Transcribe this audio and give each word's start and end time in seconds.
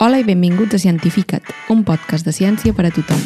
Hola 0.00 0.16
i 0.16 0.24
benvinguts 0.24 0.72
a 0.72 0.78
Cientifica't, 0.80 1.44
un 1.68 1.82
podcast 1.84 2.24
de 2.24 2.32
ciència 2.32 2.72
per 2.72 2.86
a 2.88 2.90
tothom. 2.96 3.18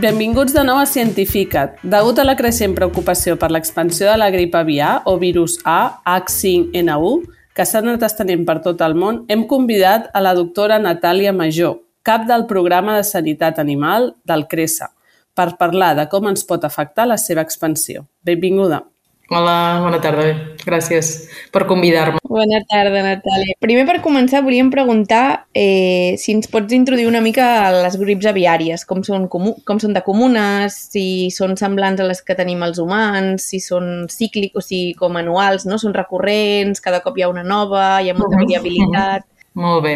Benvinguts 0.00 0.54
de 0.56 0.62
nou 0.64 0.80
a 0.80 0.86
Cientifica't. 0.88 1.74
Degut 1.84 2.16
a 2.16 2.24
la 2.24 2.32
creixent 2.38 2.72
preocupació 2.78 3.36
per 3.36 3.50
l'expansió 3.52 4.08
de 4.08 4.14
la 4.16 4.30
grip 4.32 4.56
aviar 4.56 5.02
o 5.04 5.18
virus 5.20 5.58
A, 5.68 6.00
H5N1, 6.08 7.26
que 7.52 7.66
s'ha 7.68 7.82
anat 7.84 8.06
estenent 8.08 8.46
per 8.48 8.62
tot 8.64 8.80
el 8.88 8.96
món, 8.96 9.26
hem 9.28 9.44
convidat 9.52 10.08
a 10.16 10.24
la 10.24 10.32
doctora 10.32 10.80
Natàlia 10.80 11.36
Major, 11.36 11.76
cap 12.00 12.24
del 12.24 12.48
programa 12.48 12.96
de 12.96 13.04
sanitat 13.04 13.60
animal 13.60 14.14
del 14.24 14.46
CRESA, 14.48 14.94
per 15.40 15.56
parlar 15.60 15.94
de 15.96 16.08
com 16.12 16.28
ens 16.30 16.46
pot 16.46 16.64
afectar 16.68 17.08
la 17.08 17.20
seva 17.20 17.44
expansió. 17.46 18.04
Benvinguda. 18.24 18.84
Hola, 19.30 19.78
bona 19.78 20.00
tarda. 20.02 20.24
Gràcies 20.66 21.08
per 21.54 21.62
convidar-me. 21.68 22.18
Bona 22.26 22.58
tarda, 22.66 22.98
Natàlia. 23.04 23.54
Primer, 23.62 23.84
per 23.86 24.00
començar, 24.02 24.40
volíem 24.42 24.72
preguntar 24.74 25.46
eh, 25.54 26.16
si 26.18 26.34
ens 26.34 26.50
pots 26.50 26.74
introduir 26.74 27.06
una 27.06 27.20
mica 27.22 27.46
a 27.68 27.70
les 27.76 27.94
grips 28.00 28.26
aviàries, 28.26 28.82
com 28.90 29.04
són, 29.06 29.28
comú, 29.30 29.54
com 29.68 29.78
són 29.78 29.94
de 29.94 30.02
comunes, 30.02 30.74
si 30.90 31.04
són 31.30 31.54
semblants 31.60 32.02
a 32.02 32.08
les 32.10 32.24
que 32.26 32.34
tenim 32.34 32.66
els 32.66 32.82
humans, 32.82 33.46
si 33.52 33.62
són 33.62 34.08
cíclics, 34.10 34.58
o 34.58 34.66
sigui, 34.66 34.96
com 34.98 35.22
anuals, 35.22 35.68
no? 35.70 35.78
Són 35.78 35.94
recurrents, 35.94 36.82
cada 36.82 36.98
cop 37.06 37.14
hi 37.14 37.28
ha 37.28 37.30
una 37.30 37.46
nova, 37.46 38.00
hi 38.02 38.10
ha 38.10 38.18
molta 38.18 38.34
variabilitat... 38.34 39.22
Uh 39.22 39.30
-huh. 39.30 39.36
Molt 39.62 39.82
bé. 39.82 39.94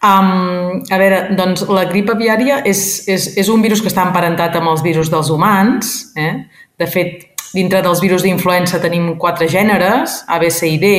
Um, 0.00 0.80
a 0.88 0.96
veure, 0.96 1.16
doncs 1.36 1.66
la 1.68 1.84
grip 1.90 2.08
aviària 2.08 2.62
és, 2.64 3.04
és, 3.10 3.26
és 3.36 3.48
un 3.52 3.60
virus 3.60 3.82
que 3.84 3.90
està 3.92 4.06
emparentat 4.06 4.54
amb 4.56 4.72
els 4.72 4.80
virus 4.84 5.10
dels 5.12 5.28
humans. 5.28 5.90
Eh? 6.16 6.32
De 6.80 6.88
fet, 6.88 7.26
dintre 7.52 7.82
dels 7.84 8.00
virus 8.00 8.24
d'influença 8.24 8.80
tenim 8.80 9.12
quatre 9.20 9.48
gèneres, 9.50 10.22
A, 10.26 10.38
B, 10.40 10.48
C 10.48 10.72
i 10.72 10.78
D, 10.80 10.94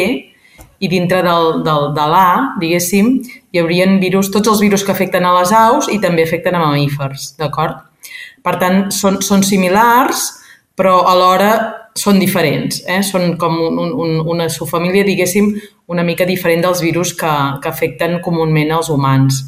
i 0.81 0.89
dintre 0.89 1.21
del, 1.25 1.61
del, 1.65 1.91
de 1.97 2.05
l'A, 2.09 2.29
diguéssim, 2.61 3.15
hi 3.53 3.61
haurien 3.61 3.99
virus, 4.01 4.31
tots 4.33 4.49
els 4.49 4.61
virus 4.61 4.85
que 4.85 4.93
afecten 4.93 5.25
a 5.25 5.33
les 5.37 5.53
aus 5.53 5.89
i 5.93 5.99
també 6.01 6.25
afecten 6.25 6.57
a 6.57 6.61
mamífers, 6.61 7.35
d'acord? 7.41 7.83
Per 8.41 8.55
tant, 8.61 8.87
són, 8.93 9.19
són 9.21 9.45
similars, 9.45 10.23
però 10.77 11.03
alhora 11.09 11.51
són 11.97 12.19
diferents, 12.19 12.81
eh? 12.87 13.01
són 13.03 13.35
com 13.39 13.57
un, 13.59 13.79
un, 13.91 14.13
una 14.33 14.47
subfamília, 14.49 15.03
diguéssim, 15.07 15.51
una 15.91 16.05
mica 16.07 16.25
diferent 16.25 16.63
dels 16.63 16.81
virus 16.83 17.13
que, 17.17 17.31
que 17.61 17.69
afecten 17.69 18.19
comúment 18.23 18.71
els 18.77 18.89
humans. 18.93 19.41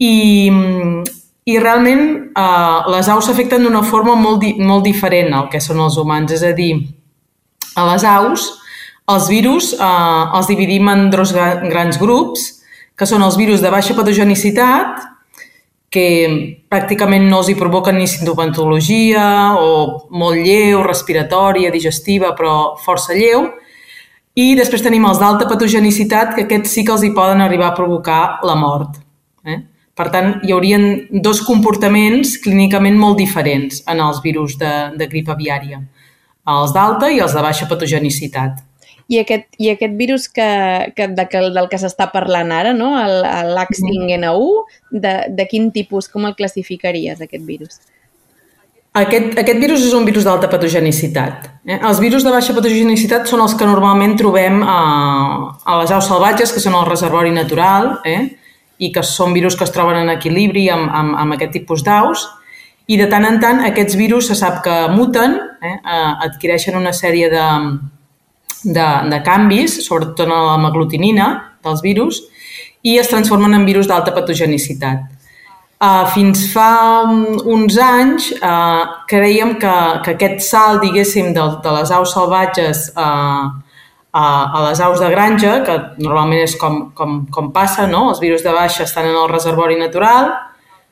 I, 0.00 0.14
i 1.50 1.58
realment 1.58 2.04
eh, 2.30 2.78
les 2.94 3.10
aus 3.10 3.26
s'afecten 3.28 3.66
d'una 3.66 3.82
forma 3.82 4.14
molt, 4.16 4.40
di 4.44 4.54
molt 4.62 4.86
diferent 4.86 5.34
al 5.34 5.50
que 5.52 5.60
són 5.60 5.82
els 5.82 5.98
humans. 6.00 6.32
És 6.36 6.46
a 6.46 6.54
dir, 6.56 6.72
a 7.74 7.86
les 7.90 8.06
aus 8.06 8.46
els 9.10 9.26
virus 9.28 9.72
eh, 9.74 10.24
els 10.38 10.48
dividim 10.50 10.88
en 10.92 11.08
dos 11.10 11.34
grans 11.34 11.98
grups, 12.00 12.46
que 12.96 13.08
són 13.08 13.24
els 13.26 13.38
virus 13.40 13.62
de 13.64 13.72
baixa 13.72 13.96
patogenicitat, 13.96 15.00
que 15.90 16.06
pràcticament 16.70 17.26
no 17.26 17.40
els 17.42 17.48
hi 17.50 17.56
provoquen 17.58 17.98
ni 17.98 18.06
sintomatologia 18.06 19.24
o 19.58 19.70
molt 20.14 20.38
lleu, 20.38 20.84
respiratòria, 20.86 21.72
digestiva, 21.74 22.30
però 22.38 22.76
força 22.78 23.16
lleu. 23.16 23.48
I 24.38 24.54
després 24.54 24.84
tenim 24.86 25.04
els 25.08 25.18
d'alta 25.18 25.48
patogenicitat, 25.50 26.36
que 26.36 26.46
aquests 26.46 26.76
sí 26.76 26.86
que 26.86 26.94
els 26.94 27.02
hi 27.02 27.10
poden 27.16 27.42
arribar 27.42 27.72
a 27.72 27.76
provocar 27.76 28.22
la 28.46 28.54
mort. 28.54 29.00
Eh? 29.42 29.58
Per 29.98 30.06
tant, 30.14 30.36
hi 30.46 30.54
haurien 30.54 30.86
dos 31.10 31.42
comportaments 31.44 32.38
clínicament 32.40 32.96
molt 32.96 33.18
diferents 33.18 33.82
en 33.90 34.00
els 34.00 34.22
virus 34.22 34.54
de, 34.62 34.72
de 34.96 35.10
grip 35.10 35.28
aviària, 35.34 35.82
els 36.54 36.72
d'alta 36.72 37.10
i 37.10 37.18
els 37.20 37.34
de 37.34 37.42
baixa 37.42 37.66
patogenicitat. 37.68 38.62
I 39.10 39.18
aquest, 39.18 39.48
i 39.58 39.72
aquest 39.72 39.94
virus 39.98 40.28
que, 40.30 40.48
que, 40.94 41.08
de, 41.10 41.24
que, 41.30 41.40
del 41.50 41.68
que 41.70 41.78
s'està 41.82 42.06
parlant 42.12 42.52
ara, 42.54 42.70
no? 42.76 42.92
l'H5N1, 42.94 44.52
de, 45.02 45.14
de 45.34 45.46
quin 45.50 45.72
tipus, 45.74 46.06
com 46.12 46.28
el 46.28 46.36
classificaries, 46.38 47.18
aquest 47.24 47.42
virus? 47.48 47.80
Aquest, 49.00 49.36
aquest 49.38 49.60
virus 49.62 49.82
és 49.86 49.92
un 49.94 50.06
virus 50.06 50.26
d'alta 50.26 50.48
patogenicitat. 50.50 51.50
Eh? 51.66 51.78
Els 51.78 51.98
virus 52.02 52.26
de 52.26 52.30
baixa 52.34 52.54
patogenicitat 52.54 53.26
són 53.30 53.42
els 53.42 53.54
que 53.58 53.66
normalment 53.66 54.16
trobem 54.18 54.62
a, 54.62 54.80
a 55.62 55.82
les 55.82 55.94
aus 55.94 56.06
salvatges, 56.10 56.54
que 56.54 56.62
són 56.62 56.78
el 56.78 56.86
reservori 56.86 57.34
natural, 57.34 57.96
eh? 58.06 58.24
i 58.78 58.94
que 58.94 59.02
són 59.06 59.34
virus 59.34 59.58
que 59.58 59.66
es 59.66 59.74
troben 59.74 60.00
en 60.00 60.10
equilibri 60.14 60.68
amb, 60.70 60.86
amb, 60.86 61.18
amb 61.22 61.34
aquest 61.36 61.58
tipus 61.58 61.82
d'aus, 61.86 62.28
i 62.90 62.96
de 62.98 63.06
tant 63.10 63.26
en 63.26 63.38
tant 63.42 63.62
aquests 63.66 63.94
virus 63.98 64.30
se 64.30 64.38
sap 64.38 64.62
que 64.64 64.76
muten, 64.90 65.38
eh, 65.62 65.78
adquireixen 66.26 66.78
una 66.78 66.94
sèrie 66.96 67.28
de, 67.30 67.46
de, 68.64 68.88
de 69.10 69.22
canvis, 69.26 69.78
sobretot 69.86 70.26
en 70.26 70.34
l'hemaglutinina 70.34 71.30
dels 71.64 71.80
virus, 71.84 72.20
i 72.82 72.96
es 72.98 73.08
transformen 73.12 73.54
en 73.54 73.66
virus 73.68 73.88
d'alta 73.88 74.14
patogenicitat. 74.16 75.08
Uh, 75.80 76.04
fins 76.12 76.42
fa 76.52 77.08
uns 77.08 77.78
anys 77.80 78.26
uh, 78.36 79.04
creiem 79.08 79.54
que, 79.60 79.76
que 80.04 80.12
aquest 80.12 80.44
salt, 80.44 80.82
diguéssim, 80.84 81.32
de, 81.32 81.46
de 81.64 81.72
les 81.78 81.92
aus 81.96 82.12
salvatges 82.12 82.90
uh, 83.00 83.48
a, 84.12 84.24
a 84.24 84.66
les 84.68 84.82
aus 84.84 85.00
de 85.00 85.08
granja, 85.08 85.54
que 85.64 85.78
normalment 86.02 86.44
és 86.44 86.56
com, 86.60 86.82
com, 86.96 87.22
com 87.32 87.48
passa, 87.54 87.86
no? 87.88 88.10
els 88.10 88.20
virus 88.20 88.44
de 88.44 88.52
baixa 88.52 88.84
estan 88.84 89.08
en 89.08 89.16
el 89.16 89.30
reservori 89.32 89.78
natural, 89.80 90.34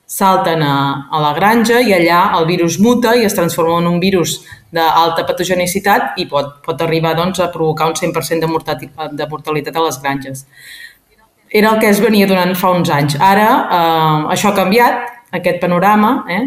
salten 0.08 0.62
a, 0.64 0.74
a 1.12 1.20
la 1.20 1.34
granja 1.36 1.82
i 1.84 1.92
allà 1.92 2.20
el 2.38 2.46
virus 2.48 2.78
muta 2.80 3.12
i 3.14 3.26
es 3.28 3.36
transforma 3.36 3.76
en 3.82 3.90
un 3.90 3.98
virus 4.00 4.38
d'alta 4.72 5.26
patogenicitat 5.28 6.16
i 6.16 6.24
pot, 6.30 6.58
pot 6.64 6.80
arribar 6.80 7.12
doncs, 7.16 7.42
a 7.44 7.50
provocar 7.52 7.90
un 7.90 7.96
100% 7.96 8.40
de 8.40 8.48
mortalitat, 8.48 9.12
de 9.12 9.26
mortalitat 9.28 9.76
a 9.76 9.84
les 9.84 10.00
granges. 10.00 10.46
Era 11.48 11.74
el 11.74 11.80
que 11.80 11.92
es 11.92 12.00
venia 12.00 12.28
donant 12.28 12.54
fa 12.56 12.72
uns 12.76 12.88
anys. 12.92 13.16
Ara 13.20 13.48
eh, 13.48 14.32
això 14.34 14.50
ha 14.50 14.56
canviat, 14.56 15.04
aquest 15.36 15.60
panorama, 15.60 16.22
eh? 16.32 16.44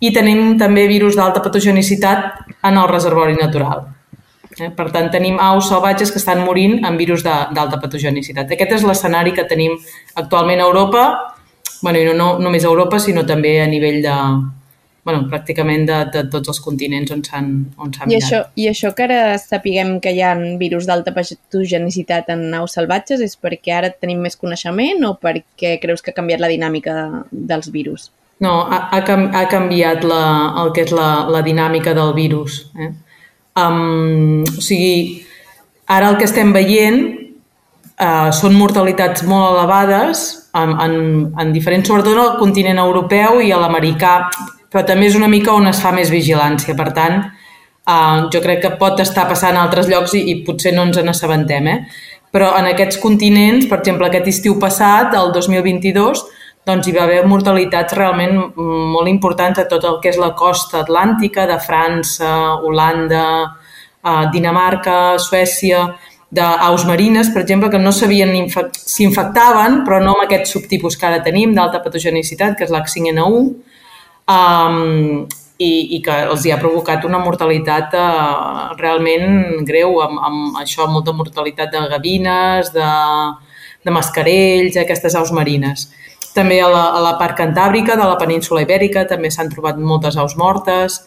i 0.00 0.12
tenim 0.14 0.54
també 0.58 0.86
virus 0.88 1.18
d'alta 1.18 1.42
patogenicitat 1.42 2.62
en 2.62 2.78
el 2.78 2.88
reservori 2.88 3.34
natural. 3.38 3.88
Eh? 4.58 4.70
Per 4.76 4.86
tant, 4.94 5.10
tenim 5.12 5.38
aus 5.42 5.68
salvatges 5.70 6.10
que 6.14 6.18
estan 6.22 6.44
morint 6.46 6.80
amb 6.86 6.98
virus 6.98 7.22
d'alta 7.26 7.78
patogenicitat. 7.82 8.50
Aquest 8.50 8.78
és 8.78 8.86
l'escenari 8.86 9.34
que 9.36 9.46
tenim 9.50 9.76
actualment 10.14 10.62
a 10.62 10.66
Europa, 10.70 11.04
bueno, 11.82 11.98
i 11.98 12.08
no, 12.08 12.14
no 12.14 12.30
només 12.46 12.64
a 12.64 12.72
Europa, 12.72 13.00
sinó 13.02 13.24
també 13.26 13.58
a 13.62 13.68
nivell 13.70 14.00
de, 14.04 14.16
bueno, 15.04 15.24
pràcticament 15.30 15.86
de, 15.88 15.98
de 16.12 16.24
tots 16.32 16.52
els 16.52 16.60
continents 16.62 17.12
on 17.14 17.22
s'han 17.24 17.50
mirat. 17.78 18.10
I 18.12 18.18
això, 18.18 18.40
I 18.54 18.68
això 18.70 18.92
que 18.96 19.06
ara 19.06 19.38
sapiguem 19.40 19.96
que 20.04 20.12
hi 20.14 20.20
ha 20.24 20.34
virus 20.60 20.88
d'alta 20.88 21.14
patogenicitat 21.16 22.30
en 22.34 22.46
aus 22.60 22.76
salvatges 22.76 23.22
és 23.24 23.36
perquè 23.40 23.76
ara 23.78 23.92
tenim 23.92 24.20
més 24.24 24.36
coneixement 24.40 25.04
o 25.08 25.14
perquè 25.20 25.78
creus 25.82 26.04
que 26.04 26.12
ha 26.12 26.18
canviat 26.18 26.42
la 26.42 26.50
dinàmica 26.52 26.96
de, 26.96 27.22
dels 27.52 27.70
virus? 27.72 28.10
No, 28.40 28.62
ha, 28.72 28.86
ha, 28.96 29.00
ha 29.36 29.46
canviat 29.52 30.04
la, 30.08 30.22
el 30.62 30.74
que 30.76 30.84
és 30.86 30.92
la, 30.96 31.26
la 31.28 31.42
dinàmica 31.44 31.92
del 31.96 32.14
virus. 32.16 32.62
Eh? 32.76 32.92
Um, 33.60 34.44
o 34.44 34.62
sigui, 34.64 35.24
ara 35.88 36.12
el 36.12 36.20
que 36.20 36.28
estem 36.28 36.52
veient 36.56 37.02
uh, 38.00 38.30
són 38.36 38.56
mortalitats 38.56 39.26
molt 39.28 39.50
elevades 39.52 40.39
en, 40.54 40.72
en, 40.80 40.94
en 41.38 41.52
diferents, 41.52 41.86
sobretot 41.86 42.18
al 42.18 42.38
continent 42.40 42.80
europeu 42.82 43.40
i 43.44 43.52
a 43.52 43.60
l'americà, 43.60 44.14
però 44.70 44.84
també 44.86 45.10
és 45.10 45.18
una 45.18 45.30
mica 45.30 45.54
on 45.54 45.68
es 45.70 45.80
fa 45.82 45.92
més 45.94 46.10
vigilància. 46.10 46.76
Per 46.78 46.90
tant, 46.96 47.22
uh, 47.86 48.28
jo 48.32 48.42
crec 48.42 48.62
que 48.64 48.74
pot 48.80 49.00
estar 49.02 49.26
passant 49.30 49.56
a 49.56 49.64
altres 49.64 49.90
llocs 49.90 50.14
i, 50.18 50.24
i 50.32 50.40
potser 50.46 50.74
no 50.76 50.86
ens 50.88 51.00
n'assabentem, 51.04 51.70
eh? 51.70 51.78
Però 52.30 52.52
en 52.58 52.68
aquests 52.70 53.00
continents, 53.02 53.66
per 53.66 53.80
exemple, 53.80 54.06
aquest 54.06 54.28
estiu 54.30 54.54
passat, 54.62 55.16
el 55.18 55.32
2022, 55.34 56.22
doncs 56.66 56.86
hi 56.86 56.92
va 56.94 57.06
haver 57.06 57.24
mortalitats 57.26 57.96
realment 57.96 58.36
molt 58.54 59.08
importants 59.10 59.58
a 59.58 59.66
tot 59.70 59.86
el 59.88 59.98
que 60.02 60.12
és 60.12 60.20
la 60.20 60.30
costa 60.38 60.84
atlàntica, 60.84 61.48
de 61.50 61.56
França, 61.64 62.30
Holanda, 62.62 63.24
eh, 64.04 64.24
Dinamarca, 64.32 65.18
Suècia, 65.18 65.88
d'aus 66.30 66.84
marines, 66.86 67.28
per 67.34 67.42
exemple, 67.42 67.70
que 67.70 67.78
no 67.82 67.90
sabien 67.92 68.30
si 68.72 69.02
infectaven, 69.04 69.82
però 69.86 69.98
no 70.02 70.14
amb 70.14 70.24
aquest 70.26 70.52
subtipus 70.52 70.96
que 70.96 71.08
ara 71.08 71.22
tenim 71.26 71.54
d'alta 71.56 71.82
patogenicitat, 71.82 72.56
que 72.56 72.68
és 72.68 72.70
l'H5N1, 72.70 73.48
um, 74.30 75.26
i, 75.60 75.70
i 75.96 76.00
que 76.04 76.16
els 76.30 76.46
hi 76.46 76.54
ha 76.54 76.60
provocat 76.62 77.04
una 77.04 77.20
mortalitat 77.20 77.96
uh, 77.98 78.70
realment 78.78 79.64
greu, 79.68 79.98
amb, 80.06 80.22
amb 80.30 80.60
això, 80.62 80.86
molta 80.88 81.12
mortalitat 81.12 81.74
de 81.74 81.82
gavines, 81.90 82.70
de, 82.72 82.90
de 83.84 83.94
mascarells, 83.94 84.78
aquestes 84.78 85.18
aus 85.18 85.34
marines. 85.36 85.88
També 86.30 86.60
a 86.62 86.68
la, 86.70 86.84
a 86.94 87.00
la 87.02 87.16
part 87.18 87.34
cantàbrica 87.36 87.98
de 87.98 88.06
la 88.06 88.16
península 88.20 88.62
ibèrica 88.62 89.02
també 89.10 89.32
s'han 89.34 89.50
trobat 89.50 89.82
moltes 89.82 90.14
aus 90.14 90.36
mortes 90.38 91.00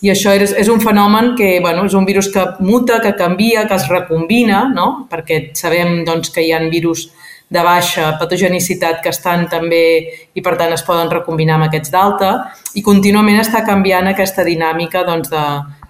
i 0.00 0.10
això 0.12 0.32
és, 0.32 0.54
és 0.56 0.68
un 0.72 0.80
fenomen 0.80 1.34
que 1.36 1.58
bueno, 1.60 1.84
és 1.84 1.94
un 1.94 2.06
virus 2.08 2.30
que 2.32 2.44
muta, 2.64 3.00
que 3.04 3.14
canvia, 3.16 3.66
que 3.68 3.76
es 3.76 3.88
recombina, 3.88 4.64
no? 4.72 5.06
perquè 5.10 5.50
sabem 5.58 6.02
doncs, 6.08 6.32
que 6.32 6.44
hi 6.44 6.52
ha 6.52 6.62
virus 6.72 7.10
de 7.50 7.62
baixa 7.66 8.12
patogenicitat 8.18 9.00
que 9.02 9.10
estan 9.10 9.48
també 9.50 9.84
i 10.38 10.42
per 10.42 10.54
tant 10.56 10.72
es 10.72 10.84
poden 10.86 11.10
recombinar 11.10 11.58
amb 11.58 11.66
aquests 11.66 11.90
d'alta 11.90 12.28
i 12.78 12.82
contínuament 12.86 13.40
està 13.42 13.64
canviant 13.66 14.06
aquesta 14.06 14.46
dinàmica 14.46 15.02
doncs, 15.08 15.32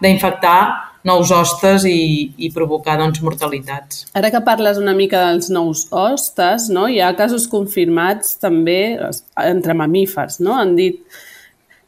d'infectar 0.00 0.60
doncs, 0.60 0.86
nous 1.04 1.30
hostes 1.32 1.86
i, 1.88 2.32
i 2.44 2.50
provocar 2.52 2.98
doncs, 3.00 3.22
mortalitats. 3.24 4.04
Ara 4.16 4.28
que 4.32 4.42
parles 4.44 4.76
una 4.80 4.92
mica 4.96 5.22
dels 5.30 5.48
nous 5.52 5.86
hostes, 5.96 6.68
no? 6.72 6.88
hi 6.88 7.00
ha 7.00 7.14
casos 7.16 7.46
confirmats 7.48 8.36
també 8.40 8.98
entre 9.46 9.76
mamífers. 9.76 10.40
No? 10.44 10.58
Han 10.60 10.74
dit 10.76 11.00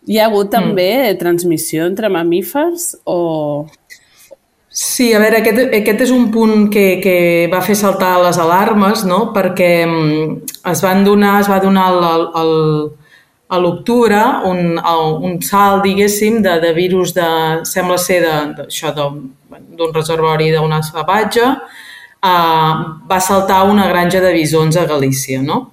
hi 0.07 0.19
ha 0.19 0.27
hagut 0.29 0.51
també 0.53 0.89
mm. 0.97 1.21
transmissió 1.21 1.87
entre 1.87 2.11
mamífers 2.13 2.93
o... 3.05 3.67
Sí, 4.73 5.11
a 5.13 5.19
veure, 5.21 5.43
aquest, 5.43 5.75
aquest 5.77 6.07
és 6.07 6.11
un 6.15 6.31
punt 6.33 6.71
que, 6.73 6.97
que 7.05 7.17
va 7.53 7.61
fer 7.61 7.75
saltar 7.77 8.15
les 8.23 8.39
alarmes, 8.41 9.03
no? 9.05 9.27
perquè 9.35 9.85
mm, 9.85 10.55
es 10.73 10.81
van 10.81 11.05
donar, 11.05 11.35
es 11.43 11.51
va 11.53 11.59
donar 11.61 11.91
el, 11.93 12.25
el, 12.41 12.55
a 13.53 13.59
l'octubre 13.61 14.23
un, 14.49 14.81
un 14.81 15.37
salt, 15.45 15.85
diguéssim, 15.85 16.41
de, 16.47 16.57
de 16.63 16.73
virus 16.73 17.13
de, 17.13 17.29
sembla 17.69 17.99
ser 18.01 18.23
d'això 18.25 18.95
d'un 18.97 19.93
reservori 19.93 20.49
d'una 20.55 20.81
salvatge, 20.87 21.53
uh, 22.25 22.73
va 23.13 23.21
saltar 23.21 23.67
una 23.69 23.91
granja 23.93 24.25
de 24.25 24.33
bisons 24.33 24.81
a 24.81 24.87
Galícia, 24.89 25.43
no? 25.45 25.67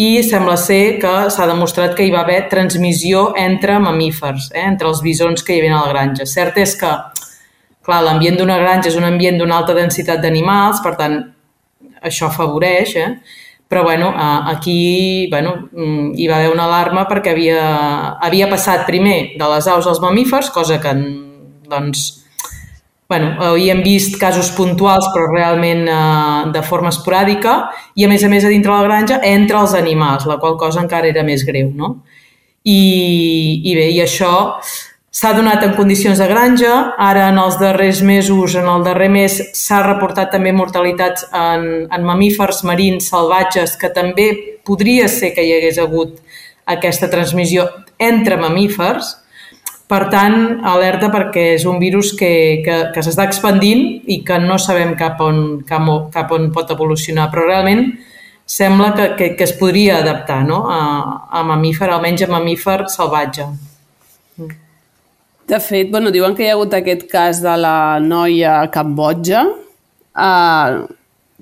I 0.00 0.22
sembla 0.24 0.56
ser 0.56 0.98
que 1.02 1.14
s'ha 1.32 1.46
demostrat 1.50 1.92
que 1.96 2.06
hi 2.06 2.12
va 2.14 2.22
haver 2.24 2.46
transmissió 2.48 3.30
entre 3.36 3.76
mamífers, 3.82 4.48
eh? 4.54 4.64
entre 4.64 4.88
els 4.88 5.02
bisons 5.04 5.44
que 5.44 5.52
hi 5.52 5.60
havia 5.60 5.76
a 5.76 5.82
la 5.84 5.92
granja. 5.92 6.28
Cert 6.28 6.56
és 6.62 6.76
que 6.80 6.92
Clar, 7.80 8.02
l'ambient 8.04 8.36
d'una 8.36 8.58
granja 8.60 8.90
és 8.90 8.96
un 9.00 9.06
ambient 9.08 9.38
d'una 9.40 9.56
alta 9.62 9.74
densitat 9.74 10.20
d'animals, 10.20 10.82
per 10.84 10.92
tant, 10.98 11.16
això 12.04 12.28
afavoreix, 12.28 12.92
eh? 13.00 13.08
però 13.70 13.84
bueno, 13.86 14.10
aquí 14.50 15.28
bueno, 15.30 15.54
mm, 15.72 16.12
hi 16.18 16.26
va 16.28 16.40
haver 16.40 16.50
una 16.52 16.66
alarma 16.66 17.06
perquè 17.08 17.32
havia, 17.32 17.60
havia 18.20 18.48
passat 18.50 18.82
primer 18.86 19.36
de 19.38 19.50
les 19.54 19.68
aus 19.70 19.86
als 19.86 20.00
mamífers, 20.02 20.50
cosa 20.50 20.80
que 20.82 20.92
doncs, 21.70 22.19
bueno, 23.10 23.32
havíem 23.42 23.82
vist 23.82 24.16
casos 24.20 24.52
puntuals 24.54 25.08
però 25.10 25.26
realment 25.32 25.82
eh, 25.90 26.50
de 26.54 26.62
forma 26.62 26.92
esporàdica 26.94 27.56
i 27.98 28.06
a 28.06 28.10
més 28.12 28.22
a 28.24 28.30
més 28.30 28.46
a 28.46 28.52
dintre 28.52 28.72
la 28.72 28.86
granja 28.86 29.18
entre 29.26 29.58
els 29.60 29.74
animals, 29.74 30.28
la 30.30 30.38
qual 30.38 30.56
cosa 30.56 30.80
encara 30.84 31.10
era 31.10 31.26
més 31.26 31.42
greu. 31.44 31.72
No? 31.74 31.96
I, 32.62 32.80
i 33.66 33.74
bé, 33.74 33.90
i 33.96 34.00
això 34.04 34.30
S'ha 35.10 35.32
donat 35.34 35.64
en 35.66 35.72
condicions 35.74 36.20
de 36.22 36.26
granja, 36.30 36.74
ara 37.02 37.24
en 37.32 37.38
els 37.42 37.56
darrers 37.58 37.98
mesos, 38.06 38.54
en 38.54 38.68
el 38.70 38.84
darrer 38.86 39.08
mes, 39.10 39.40
s'ha 39.58 39.80
reportat 39.82 40.30
també 40.30 40.52
mortalitats 40.54 41.24
en, 41.34 41.64
en 41.90 42.04
mamífers 42.06 42.62
marins 42.68 43.08
salvatges, 43.10 43.74
que 43.80 43.90
també 43.90 44.28
podria 44.62 45.08
ser 45.10 45.32
que 45.34 45.42
hi 45.42 45.50
hagués 45.56 45.80
hagut 45.82 46.20
aquesta 46.76 47.10
transmissió 47.10 47.66
entre 47.98 48.38
mamífers. 48.38 49.16
Per 49.90 50.04
tant, 50.06 50.36
alerta 50.70 51.08
perquè 51.10 51.48
és 51.56 51.64
un 51.66 51.80
virus 51.82 52.12
que, 52.14 52.62
que, 52.62 52.76
que 52.94 53.02
s'està 53.02 53.24
expandint 53.26 53.82
i 54.06 54.20
que 54.26 54.36
no 54.38 54.54
sabem 54.62 54.92
cap 54.98 55.18
on, 55.24 55.40
cap, 55.66 55.88
cap 56.14 56.30
on 56.36 56.52
pot 56.54 56.70
evolucionar, 56.70 57.26
però 57.32 57.48
realment 57.48 57.88
sembla 58.46 58.92
que, 58.94 59.08
que, 59.18 59.28
que 59.38 59.48
es 59.48 59.54
podria 59.58 59.98
adaptar 59.98 60.44
no? 60.46 60.60
a, 60.70 60.78
a 61.34 61.42
mamífer, 61.46 61.90
almenys 61.90 62.22
a 62.22 62.30
mamífer 62.30 62.84
salvatge. 62.90 63.48
De 65.50 65.58
fet, 65.58 65.90
bueno, 65.90 66.14
diuen 66.14 66.36
que 66.38 66.46
hi 66.46 66.52
ha 66.52 66.54
hagut 66.54 66.74
aquest 66.78 67.08
cas 67.10 67.42
de 67.42 67.56
la 67.58 67.98
noia 67.98 68.60
a 68.60 68.70
Cambodja, 68.70 69.42
eh, 70.14 70.78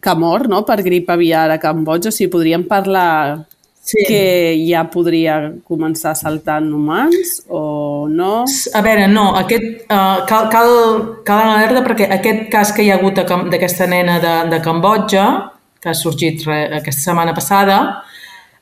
que 0.00 0.14
mor 0.16 0.48
no? 0.48 0.62
per 0.64 0.80
grip 0.86 1.12
aviar 1.12 1.50
a 1.52 1.60
Cambodja. 1.60 2.08
O 2.08 2.16
sigui, 2.16 2.32
podríem 2.32 2.64
parlar 2.64 3.44
sí. 3.88 4.05
que 4.08 4.23
ja 4.69 4.85
podria 4.93 5.38
començar 5.64 6.14
en 6.23 6.73
humans 6.75 7.43
o 7.49 8.06
no? 8.11 8.44
A 8.75 8.82
veure, 8.85 9.08
no, 9.08 9.31
aquest, 9.40 9.88
uh, 9.88 10.25
cal, 10.29 10.49
cal, 10.52 10.70
cal 11.25 11.43
anar 11.43 11.56
alerta 11.62 11.85
perquè 11.87 12.11
aquest 12.19 12.46
cas 12.52 12.73
que 12.73 12.85
hi 12.85 12.93
ha 12.93 13.00
hagut 13.00 13.19
d'aquesta 13.50 13.87
nena 13.87 14.20
de, 14.20 14.37
de 14.52 14.61
Cambodja, 14.61 15.26
que 15.81 15.90
ha 15.90 15.94
sorgit 15.94 16.44
re, 16.46 16.64
aquesta 16.81 17.11
setmana 17.11 17.35
passada, 17.35 17.81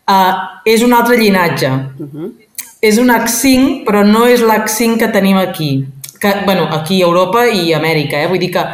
uh, 0.08 0.32
és 0.64 0.82
un 0.86 0.94
altre 0.94 1.18
llinatge. 1.18 1.72
Uh 1.98 2.10
-huh 2.10 2.32
és 2.80 2.98
un 2.98 3.10
H5, 3.10 3.84
però 3.86 4.02
no 4.06 4.26
és 4.28 4.42
l'H5 4.44 4.98
que 5.00 5.08
tenim 5.12 5.38
aquí. 5.40 5.86
Que, 6.20 6.32
bueno, 6.44 6.68
aquí 6.72 7.00
a 7.02 7.06
Europa 7.06 7.46
i 7.48 7.72
a 7.72 7.80
Amèrica, 7.80 8.20
eh? 8.20 8.28
Vull 8.30 8.40
dir 8.40 8.52
que 8.54 8.64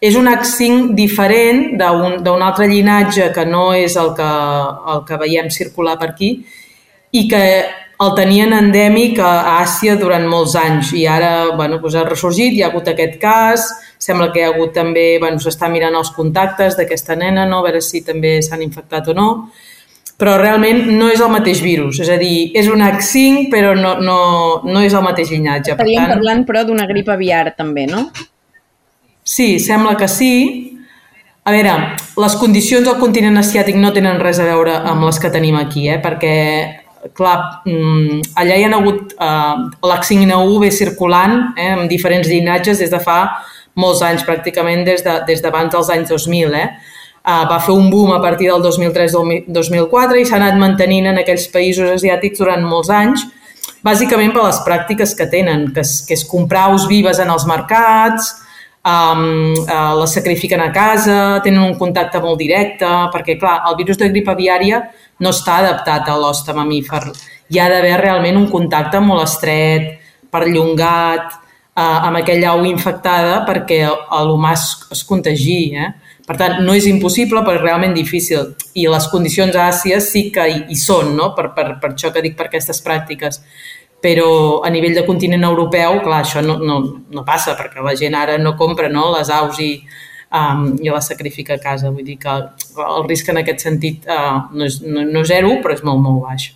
és 0.00 0.14
un 0.16 0.30
H5 0.30 0.94
diferent 0.94 1.76
d'un 1.78 2.42
altre 2.44 2.68
llinatge 2.70 3.32
que 3.34 3.44
no 3.46 3.72
és 3.74 3.96
el 3.98 4.14
que, 4.14 4.30
el 4.94 5.04
que 5.08 5.18
veiem 5.18 5.50
circular 5.50 5.98
per 5.98 6.12
aquí 6.12 6.32
i 7.12 7.26
que 7.30 7.44
el 7.98 8.12
tenien 8.14 8.52
endèmic 8.54 9.18
a 9.18 9.58
Àsia 9.58 9.96
durant 9.98 10.26
molts 10.30 10.54
anys 10.58 10.92
i 10.94 11.02
ara 11.10 11.56
bueno, 11.58 11.80
doncs 11.82 11.96
ha 11.98 12.04
ressorgit, 12.06 12.54
hi 12.54 12.62
ha 12.62 12.68
hagut 12.70 12.92
aquest 12.92 13.16
cas, 13.18 13.64
sembla 13.98 14.30
que 14.30 14.38
hi 14.38 14.46
ha 14.46 14.52
hagut 14.52 14.70
també, 14.76 15.08
bueno, 15.18 15.42
s'està 15.42 15.70
mirant 15.72 15.98
els 15.98 16.12
contactes 16.14 16.78
d'aquesta 16.78 17.18
nena, 17.18 17.48
no? 17.50 17.58
a 17.58 17.66
veure 17.66 17.82
si 17.82 18.04
també 18.06 18.38
s'han 18.46 18.62
infectat 18.62 19.10
o 19.10 19.16
no, 19.18 19.28
però 20.18 20.36
realment 20.38 20.84
no 20.94 21.10
és 21.10 21.20
el 21.22 21.30
mateix 21.30 21.60
virus. 21.62 21.98
És 22.02 22.10
a 22.10 22.16
dir, 22.18 22.50
és 22.58 22.70
un 22.70 22.82
H5, 22.86 23.48
però 23.50 23.74
no, 23.78 23.96
no, 24.02 24.18
no 24.66 24.82
és 24.82 24.94
el 24.94 25.02
mateix 25.06 25.30
llinatge. 25.34 25.74
Estaríem 25.74 26.02
per 26.02 26.08
tant... 26.08 26.18
parlant, 26.18 26.46
però, 26.46 26.64
d'una 26.66 26.86
grip 26.90 27.10
aviar, 27.14 27.44
també, 27.58 27.86
no? 27.90 28.08
Sí, 29.28 29.58
sembla 29.60 29.94
que 29.94 30.08
sí. 30.08 30.34
A 31.44 31.52
veure, 31.52 31.72
les 32.16 32.36
condicions 32.40 32.86
al 32.88 32.96
continent 32.96 33.36
asiàtic 33.36 33.76
no 33.76 33.90
tenen 33.92 34.22
res 34.22 34.40
a 34.40 34.46
veure 34.48 34.78
amb 34.88 35.04
les 35.04 35.20
que 35.20 35.28
tenim 35.32 35.58
aquí, 35.60 35.84
eh? 35.92 35.98
perquè, 36.00 36.32
clar, 37.16 37.36
mm, 37.68 38.22
allà 38.40 38.56
hi 38.56 38.64
ha 38.64 38.70
hagut 38.78 39.12
eh, 39.12 39.66
l'H5N1 39.84 40.56
ve 40.64 40.72
circulant 40.72 41.36
eh, 41.58 41.68
amb 41.74 41.92
diferents 41.92 42.28
llinatges 42.32 42.80
des 42.80 42.94
de 42.94 43.02
fa 43.04 43.18
molts 43.76 44.00
anys, 44.08 44.24
pràcticament 44.24 44.86
des 44.88 45.04
d'abans 45.04 45.28
de, 45.28 45.28
des 45.28 45.76
dels 45.76 45.92
anys 45.98 46.16
2000, 46.16 46.56
eh? 46.56 46.96
Uh, 47.28 47.44
va 47.50 47.60
fer 47.60 47.74
un 47.76 47.90
boom 47.92 48.14
a 48.14 48.22
partir 48.24 48.48
del 48.48 48.62
2003-2004 48.64 50.16
i 50.16 50.24
s'ha 50.24 50.38
anat 50.38 50.56
mantenint 50.56 51.10
en 51.10 51.18
aquells 51.20 51.50
països 51.52 51.90
asiàtics 51.98 52.40
durant 52.40 52.64
molts 52.64 52.88
anys, 52.88 53.26
bàsicament 53.84 54.32
per 54.32 54.46
les 54.46 54.64
pràctiques 54.64 55.12
que 55.18 55.28
tenen, 55.28 55.68
que 55.74 55.84
és, 55.84 55.98
que 56.08 56.16
és 56.16 56.24
comprar 56.24 56.70
aus 56.70 56.88
vives 56.88 57.20
en 57.20 57.28
els 57.34 57.44
mercats, 57.44 58.32
um, 58.86 59.54
uh, 59.64 59.94
les 60.00 60.14
sacrifiquen 60.14 60.60
a 60.60 60.70
casa, 60.72 61.40
tenen 61.44 61.62
un 61.64 61.76
contacte 61.78 62.20
molt 62.22 62.38
directe, 62.38 62.88
perquè, 63.14 63.38
clar, 63.40 63.62
el 63.70 63.76
virus 63.80 63.98
de 64.00 64.10
grip 64.12 64.28
aviària 64.30 64.82
no 65.20 65.34
està 65.34 65.58
adaptat 65.62 66.08
a 66.08 66.16
l'hoste 66.18 66.54
mamífer. 66.54 67.02
Hi 67.48 67.60
ha 67.60 67.68
d'haver 67.72 67.96
realment 68.00 68.38
un 68.38 68.48
contacte 68.52 69.00
molt 69.00 69.24
estret, 69.24 69.96
perllongat, 70.30 71.38
uh, 71.78 71.98
amb 72.08 72.20
aquella 72.20 72.52
au 72.54 72.66
infectada 72.68 73.40
perquè 73.48 73.84
l'humà 74.26 74.52
es, 74.56 74.68
es 74.94 75.02
contagi. 75.08 75.62
Eh? 75.74 75.88
Per 76.28 76.36
tant, 76.36 76.58
no 76.60 76.74
és 76.76 76.84
impossible, 76.90 77.40
però 77.40 77.56
és 77.56 77.64
realment 77.64 77.94
difícil. 77.96 78.52
I 78.76 78.84
les 78.92 79.08
condicions 79.08 79.56
Àsia 79.56 80.00
sí 80.04 80.26
que 80.34 80.44
hi, 80.44 80.58
hi 80.68 80.76
són, 80.76 81.14
no? 81.16 81.32
per, 81.36 81.48
per, 81.56 81.70
per 81.80 81.94
això 81.94 82.12
que 82.12 82.22
dic, 82.24 82.36
per 82.36 82.50
aquestes 82.50 82.82
pràctiques. 82.84 83.40
Però 84.04 84.28
a 84.62 84.70
nivell 84.70 84.94
de 84.94 85.06
continent 85.06 85.42
europeu, 85.48 85.98
clar, 86.04 86.20
això 86.22 86.42
no, 86.44 86.58
no, 86.62 86.78
no 87.10 87.24
passa, 87.26 87.56
perquè 87.58 87.82
la 87.82 87.96
gent 87.98 88.14
ara 88.14 88.36
no 88.38 88.54
compra 88.58 88.90
no? 88.92 89.08
les 89.16 89.32
aus 89.34 89.58
i, 89.58 89.72
um, 90.30 90.68
i 90.78 90.92
les 90.92 91.10
sacrifica 91.10 91.56
a 91.56 91.62
casa. 91.62 91.90
Vull 91.90 92.06
dir 92.06 92.18
que 92.22 92.36
el 92.84 93.08
risc 93.08 93.32
en 93.32 93.42
aquest 93.42 93.66
sentit 93.66 94.06
uh, 94.06 94.44
no, 94.52 94.68
és, 94.68 94.78
no, 94.86 95.02
no 95.02 95.24
és 95.24 95.32
zero, 95.32 95.56
però 95.64 95.74
és 95.74 95.82
molt, 95.86 96.04
molt 96.04 96.22
baix. 96.28 96.52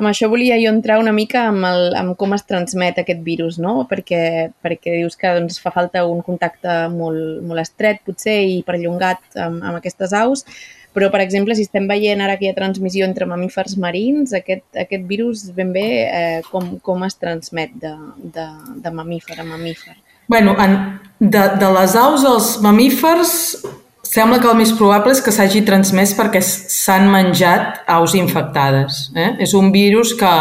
Amb 0.00 0.08
això 0.08 0.28
volia 0.32 0.56
jo 0.56 0.70
entrar 0.72 0.96
una 1.02 1.12
mica 1.12 1.46
amb, 1.50 1.66
el, 1.68 1.90
amb 1.98 2.14
com 2.18 2.32
es 2.32 2.46
transmet 2.48 2.96
aquest 2.98 3.20
virus, 3.24 3.58
no? 3.60 3.82
Perquè, 3.90 4.50
perquè 4.64 4.96
dius 4.96 5.18
que 5.20 5.32
doncs, 5.36 5.58
fa 5.60 5.72
falta 5.74 6.06
un 6.08 6.22
contacte 6.24 6.76
molt, 6.92 7.42
molt 7.44 7.60
estret, 7.60 8.00
potser, 8.06 8.38
i 8.48 8.62
perllongat 8.66 9.36
amb, 9.36 9.60
amb 9.60 9.80
aquestes 9.80 10.14
aus, 10.16 10.46
però, 10.92 11.08
per 11.10 11.22
exemple, 11.24 11.56
si 11.56 11.66
estem 11.66 11.88
veient 11.90 12.20
ara 12.20 12.38
que 12.38 12.46
hi 12.46 12.52
ha 12.52 12.56
transmissió 12.56 13.06
entre 13.08 13.28
mamífers 13.28 13.78
marins, 13.80 14.34
aquest, 14.36 14.64
aquest 14.76 15.04
virus 15.08 15.48
ben 15.56 15.72
bé 15.72 15.86
eh, 16.04 16.40
com, 16.50 16.76
com 16.84 17.04
es 17.08 17.16
transmet 17.20 17.74
de, 17.80 17.92
de, 18.22 18.48
de 18.84 18.94
mamífer 18.94 19.40
a 19.40 19.46
mamífer? 19.48 19.96
bueno, 20.32 20.56
en, 20.58 21.00
de, 21.18 21.40
de 21.60 21.68
les 21.74 21.96
aus 21.96 22.24
als 22.24 22.58
mamífers 22.62 23.64
Sembla 24.12 24.42
que 24.42 24.48
el 24.50 24.58
més 24.58 24.74
probable 24.76 25.14
és 25.14 25.22
que 25.24 25.32
s'hagi 25.32 25.62
transmès 25.64 26.10
perquè 26.18 26.42
s'han 26.44 27.06
menjat 27.08 27.78
aus 27.88 28.12
infectades. 28.18 29.06
Eh? 29.16 29.30
És 29.46 29.54
un 29.56 29.70
virus 29.72 30.10
que, 30.18 30.32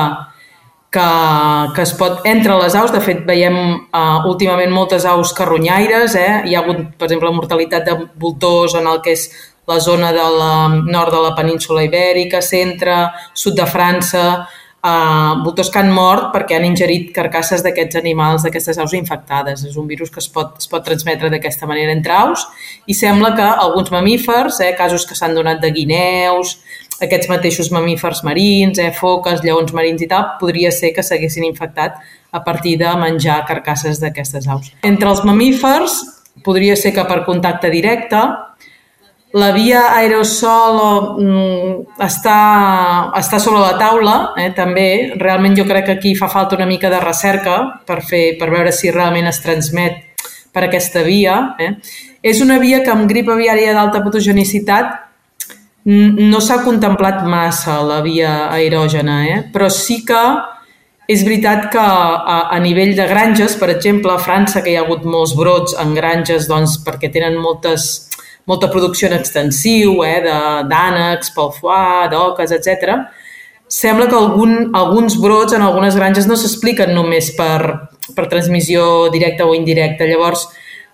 que, 0.91 1.05
que 1.77 1.86
es 1.86 1.93
pot... 1.96 2.20
Entre 2.27 2.58
les 2.60 2.75
aus, 2.75 2.91
de 2.91 3.00
fet, 3.05 3.22
veiem 3.29 3.55
uh, 3.86 4.27
últimament 4.27 4.74
moltes 4.75 5.05
aus 5.08 5.31
carronyaires. 5.38 6.17
Eh? 6.20 6.41
Hi 6.50 6.58
ha 6.58 6.65
hagut, 6.65 6.84
per 6.98 7.08
exemple, 7.08 7.31
mortalitat 7.38 7.88
de 7.88 7.96
voltors 8.20 8.75
en 8.75 8.91
el 8.91 9.00
que 9.05 9.15
és 9.15 9.29
la 9.71 9.79
zona 9.79 10.11
del 10.15 10.39
nord 10.91 11.15
de 11.15 11.21
la 11.23 11.35
península 11.37 11.85
ibèrica, 11.87 12.41
centre, 12.43 13.05
sud 13.33 13.55
de 13.55 13.67
França, 13.69 14.25
uh, 14.83 15.43
voltors 15.43 15.69
que 15.71 15.79
han 15.81 15.91
mort 15.93 16.31
perquè 16.33 16.57
han 16.57 16.65
ingerit 16.67 17.11
carcasses 17.15 17.63
d'aquests 17.65 17.99
animals, 18.01 18.45
d'aquestes 18.45 18.79
aus 18.81 18.93
infectades. 18.97 19.65
És 19.67 19.77
un 19.79 19.87
virus 19.89 20.11
que 20.11 20.21
es 20.23 20.29
pot, 20.29 20.57
es 20.59 20.69
pot 20.71 20.85
transmetre 20.85 21.31
d'aquesta 21.33 21.69
manera 21.69 21.93
entre 21.95 22.17
aus 22.17 22.45
i 22.87 22.97
sembla 22.97 23.33
que 23.37 23.47
alguns 23.65 23.91
mamífers, 23.93 24.61
eh, 24.61 24.73
casos 24.77 25.05
que 25.07 25.17
s'han 25.17 25.35
donat 25.37 25.61
de 25.61 25.71
guineus, 25.71 26.57
aquests 27.01 27.29
mateixos 27.29 27.71
mamífers 27.73 28.23
marins, 28.23 28.77
eh, 28.77 28.91
foques, 28.93 29.41
lleons 29.41 29.73
marins 29.73 30.01
i 30.01 30.07
tal, 30.07 30.37
podria 30.39 30.71
ser 30.71 30.93
que 30.93 31.03
s'haguessin 31.03 31.45
infectat 31.45 31.97
a 32.31 32.43
partir 32.43 32.77
de 32.77 32.89
menjar 32.95 33.45
carcasses 33.45 33.99
d'aquestes 33.99 34.47
aus. 34.47 34.71
Entre 34.83 35.09
els 35.09 35.23
mamífers 35.25 36.01
podria 36.43 36.75
ser 36.75 36.93
que 36.93 37.03
per 37.05 37.25
contacte 37.25 37.69
directe 37.69 38.21
la 39.33 39.51
via 39.55 39.85
aerosol 39.95 40.79
mm, 41.21 42.00
està, 42.03 42.38
està 43.19 43.39
sobre 43.39 43.61
la 43.63 43.77
taula, 43.79 44.15
eh, 44.38 44.50
també. 44.55 45.13
Realment 45.19 45.55
jo 45.57 45.65
crec 45.69 45.88
que 45.88 45.97
aquí 46.00 46.15
fa 46.19 46.27
falta 46.31 46.57
una 46.59 46.67
mica 46.67 46.91
de 46.91 47.00
recerca 47.00 47.57
per, 47.88 48.01
fer, 48.03 48.38
per 48.39 48.51
veure 48.51 48.73
si 48.75 48.91
realment 48.91 49.29
es 49.31 49.39
transmet 49.43 50.27
per 50.51 50.65
aquesta 50.67 51.05
via. 51.07 51.55
Eh. 51.59 51.73
És 52.21 52.43
una 52.43 52.59
via 52.59 52.83
que 52.83 52.91
amb 52.91 53.07
grip 53.09 53.31
aviària 53.31 53.73
d'alta 53.77 54.03
patogenicitat 54.03 55.00
no 55.83 56.39
s'ha 56.43 56.59
contemplat 56.61 57.23
massa 57.25 57.79
la 57.81 58.01
via 58.05 58.51
aerògena, 58.53 59.21
eh? 59.25 59.39
però 59.53 59.69
sí 59.73 60.03
que 60.05 60.19
és 61.09 61.23
veritat 61.25 61.71
que 61.73 61.81
a, 61.81 62.38
a 62.53 62.59
nivell 62.61 62.93
de 62.95 63.07
granges, 63.09 63.57
per 63.59 63.71
exemple, 63.73 64.13
a 64.13 64.21
França, 64.21 64.61
que 64.61 64.71
hi 64.71 64.77
ha 64.77 64.83
hagut 64.85 65.03
molts 65.03 65.33
brots 65.35 65.73
en 65.81 65.95
granges 65.97 66.47
doncs, 66.47 66.77
perquè 66.85 67.09
tenen 67.11 67.39
moltes, 67.41 68.10
molta 68.50 68.69
producció 68.71 69.10
en 69.10 69.17
extensiu, 69.17 70.03
eh, 70.05 70.21
d'ànecs, 70.69 71.33
pel 71.36 71.51
foie, 71.55 72.07
d'oques, 72.12 72.51
etc. 72.51 72.98
Sembla 73.71 74.07
que 74.07 74.15
algun, 74.15 74.71
alguns 74.75 75.17
brots 75.21 75.53
en 75.53 75.62
algunes 75.62 75.95
granges 75.95 76.27
no 76.27 76.36
s'expliquen 76.36 76.93
només 76.95 77.31
per, 77.38 77.88
per 78.15 78.27
transmissió 78.27 79.10
directa 79.13 79.45
o 79.48 79.55
indirecta. 79.55 80.05
Llavors, 80.10 80.48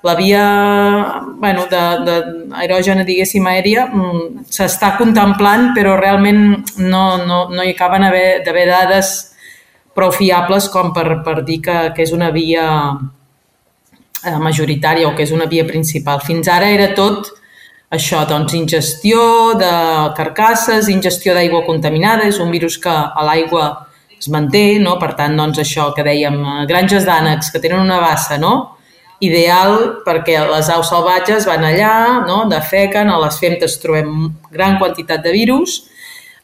la 0.03 0.13
via 0.15 1.23
bueno, 1.39 1.65
de, 1.71 1.83
de 2.05 3.03
diguéssim, 3.03 3.47
aèria, 3.47 3.87
mm, 3.87 4.45
s'està 4.49 4.95
contemplant, 4.97 5.71
però 5.73 5.97
realment 5.97 6.63
no, 6.77 7.17
no, 7.25 7.47
no 7.49 7.63
hi 7.63 7.73
acaben 7.73 8.05
d'haver 8.45 8.67
dades 8.69 9.33
prou 9.97 10.13
fiables 10.13 10.69
com 10.69 10.93
per, 10.93 11.23
per 11.25 11.41
dir 11.43 11.57
que, 11.65 11.77
que 11.95 12.05
és 12.05 12.13
una 12.13 12.29
via 12.29 12.67
eh, 14.23 14.37
majoritària 14.37 15.09
o 15.09 15.15
que 15.17 15.25
és 15.25 15.33
una 15.33 15.49
via 15.49 15.65
principal. 15.65 16.21
Fins 16.21 16.47
ara 16.53 16.69
era 16.69 16.91
tot 16.93 17.33
això, 17.93 18.23
doncs, 18.27 18.53
ingestió 18.53 19.53
de 19.59 19.73
carcasses, 20.17 20.89
ingestió 20.91 21.35
d'aigua 21.35 21.63
contaminada, 21.65 22.27
és 22.27 22.39
un 22.43 22.51
virus 22.51 22.77
que 22.83 22.91
a 22.91 23.23
l'aigua 23.23 23.87
es 24.17 24.29
manté, 24.33 24.79
no? 24.79 24.97
per 24.99 25.13
tant, 25.15 25.37
doncs, 25.37 25.59
això 25.63 25.91
que 25.95 26.03
dèiem, 26.03 26.39
eh, 26.41 26.65
granges 26.69 27.05
d'ànecs 27.07 27.51
que 27.53 27.61
tenen 27.63 27.85
una 27.85 28.01
bassa, 28.03 28.39
no? 28.41 28.55
ideal 29.19 30.03
perquè 30.05 30.37
les 30.45 30.67
aus 30.69 30.91
salvatges 30.91 31.47
van 31.49 31.63
allà, 31.65 32.25
no? 32.27 32.43
defequen, 32.51 33.09
a 33.09 33.17
les 33.23 33.39
femtes 33.41 33.79
trobem 33.81 34.27
gran 34.53 34.77
quantitat 34.77 35.23
de 35.25 35.33
virus, 35.33 35.79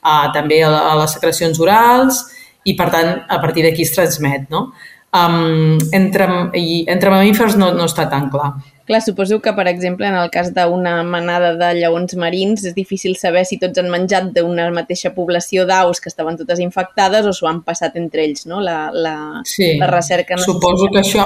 uh, 0.01 0.31
també 0.33 0.63
a, 0.65 0.71
les 0.97 1.13
secrecions 1.13 1.59
orals, 1.61 2.23
i 2.65 2.73
per 2.79 2.89
tant, 2.93 3.11
a 3.27 3.39
partir 3.43 3.65
d'aquí 3.65 3.85
es 3.85 3.93
transmet. 3.93 4.47
No? 4.49 4.71
Um, 5.13 5.77
entre, 5.93 6.25
i, 6.57 6.85
entre 6.89 7.11
mamífers 7.13 7.57
no, 7.59 7.69
no 7.75 7.85
està 7.89 8.07
tan 8.09 8.31
clar. 8.33 8.55
Clar, 8.85 8.99
suposo 9.01 9.39
que, 9.39 9.53
per 9.55 9.69
exemple, 9.71 10.07
en 10.07 10.15
el 10.19 10.29
cas 10.29 10.49
d'una 10.51 10.97
manada 11.07 11.53
de 11.55 11.69
lleons 11.77 12.17
marins 12.19 12.65
és 12.67 12.73
difícil 12.75 13.15
saber 13.15 13.45
si 13.47 13.55
tots 13.61 13.79
han 13.79 13.87
menjat 13.91 14.33
d'una 14.35 14.65
mateixa 14.75 15.13
població 15.15 15.63
d'aus 15.69 16.03
que 16.03 16.11
estaven 16.11 16.35
totes 16.35 16.59
infectades 16.59 17.23
o 17.23 17.31
s'ho 17.31 17.47
han 17.47 17.61
passat 17.63 17.95
entre 18.01 18.25
ells, 18.25 18.43
no? 18.45 18.59
La, 18.59 18.89
la, 18.91 19.15
sí, 19.47 19.77
la 19.79 19.87
recerca... 19.87 20.35
No 20.35 20.43
suposo 20.43 20.91
que 20.91 20.99
això 20.99 21.23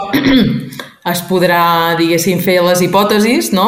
es 1.13 1.25
podrà, 1.25 1.63
diguéssim, 1.97 2.45
fer 2.45 2.59
les 2.61 2.85
hipòtesis, 2.85 3.49
no? 3.57 3.67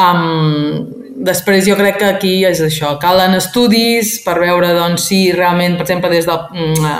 Um, 0.00 0.88
després 1.20 1.68
jo 1.68 1.76
crec 1.76 2.00
que 2.00 2.08
aquí 2.08 2.34
és 2.48 2.64
això, 2.64 2.94
calen 3.02 3.36
estudis 3.36 4.16
per 4.24 4.38
veure 4.40 4.72
doncs, 4.78 5.10
si 5.10 5.26
realment, 5.36 5.76
per 5.76 5.84
exemple, 5.84 6.12
des 6.16 6.24
del... 6.28 6.40
Mm, 6.56 6.94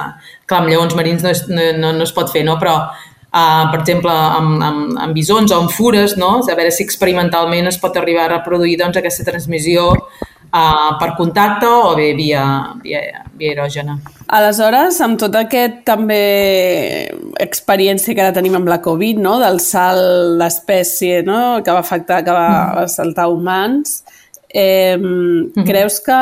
clar, 0.51 0.65
amb 0.65 0.69
lleons 0.69 0.97
marins 0.99 1.23
no, 1.25 1.33
és, 1.33 1.47
no, 1.49 1.95
no 1.95 2.05
es 2.05 2.13
pot 2.13 2.29
fer, 2.33 2.43
no? 2.45 2.59
però 2.61 2.91
uh, 3.33 3.71
per 3.71 3.81
exemple, 3.81 4.13
amb, 4.13 4.61
amb, 4.63 4.99
amb 5.07 5.17
bisons 5.17 5.53
o 5.53 5.63
amb 5.63 5.73
fures, 5.75 6.17
no? 6.21 6.39
a 6.43 6.59
veure 6.59 6.73
si 6.75 6.85
experimentalment 6.87 7.71
es 7.71 7.79
pot 7.81 7.97
arribar 7.97 8.29
a 8.29 8.35
reproduir 8.37 8.79
doncs, 8.81 8.99
aquesta 9.01 9.27
transmissió 9.27 9.89
uh, 9.91 10.91
per 11.01 11.15
contacte 11.19 11.67
o 11.67 11.95
bé 11.97 12.13
via, 12.19 12.45
via, 12.83 13.03
via 13.39 13.53
aerògena. 13.55 13.99
Aleshores, 14.31 15.01
amb 15.03 15.19
tot 15.19 15.35
aquest 15.39 15.83
també 15.89 17.11
experiència 17.43 18.15
que 18.15 18.23
ara 18.23 18.35
tenim 18.37 18.57
amb 18.61 18.71
la 18.71 18.81
Covid, 18.83 19.19
no? 19.23 19.39
del 19.43 19.61
salt 19.63 20.39
d'espècie 20.41 21.25
no? 21.27 21.61
que 21.65 21.75
va 21.75 21.83
afectar, 21.83 22.23
que 22.27 22.35
va 22.35 22.51
mm. 22.85 22.91
saltar 22.93 23.31
humans, 23.31 24.03
eh, 24.49 24.97
mm 24.97 25.53
-hmm. 25.55 25.67
creus 25.67 26.01
que 26.01 26.21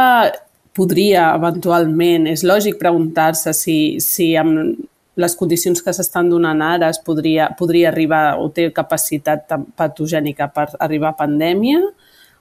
podria 0.79 1.35
eventualment, 1.35 2.29
és 2.31 2.45
lògic 2.45 2.79
preguntar-se 2.79 3.53
si, 3.53 3.99
si 4.00 4.37
amb 4.37 4.79
les 5.19 5.35
condicions 5.35 5.83
que 5.83 5.93
s'estan 5.95 6.29
donant 6.31 6.63
ara 6.63 6.93
es 6.93 7.01
podria, 7.03 7.51
podria 7.59 7.91
arribar 7.91 8.39
o 8.39 8.49
té 8.55 8.69
capacitat 8.75 9.51
patogènica 9.79 10.47
per 10.55 10.69
arribar 10.79 11.13
a 11.13 11.19
pandèmia? 11.19 11.83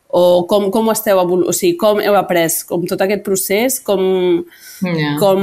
O 0.08 0.46
com, 0.48 0.70
com 0.72 0.88
ho 0.88 0.94
esteu 0.94 1.20
o 1.20 1.52
sigui, 1.52 1.76
com 1.76 2.00
heu 2.00 2.16
après 2.16 2.62
com 2.70 2.86
tot 2.88 3.02
aquest 3.04 3.26
procés, 3.26 3.80
com, 3.84 4.02
yeah. 4.86 5.18
com, 5.20 5.42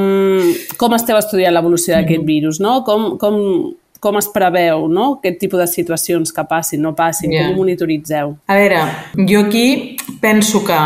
com 0.81 0.95
esteu 0.97 1.19
estudiant 1.19 1.53
l'evolució 1.53 1.97
d'aquest 1.97 2.23
mm 2.23 2.23
-hmm. 2.23 2.33
virus, 2.33 2.61
no? 2.61 2.83
Com, 2.87 3.19
com, 3.19 3.75
com 4.01 4.17
es 4.21 4.29
preveu 4.29 4.89
no? 4.89 5.19
aquest 5.19 5.39
tipus 5.41 5.61
de 5.61 5.67
situacions 5.67 6.33
que 6.33 6.45
passin, 6.45 6.81
no 6.81 6.95
passin, 6.95 7.33
yeah. 7.33 7.49
com 7.49 7.55
ho 7.55 7.59
monitoritzeu? 7.59 8.37
A 8.47 8.55
veure, 8.55 8.81
jo 9.29 9.41
aquí 9.41 9.97
penso 10.21 10.65
que 10.65 10.81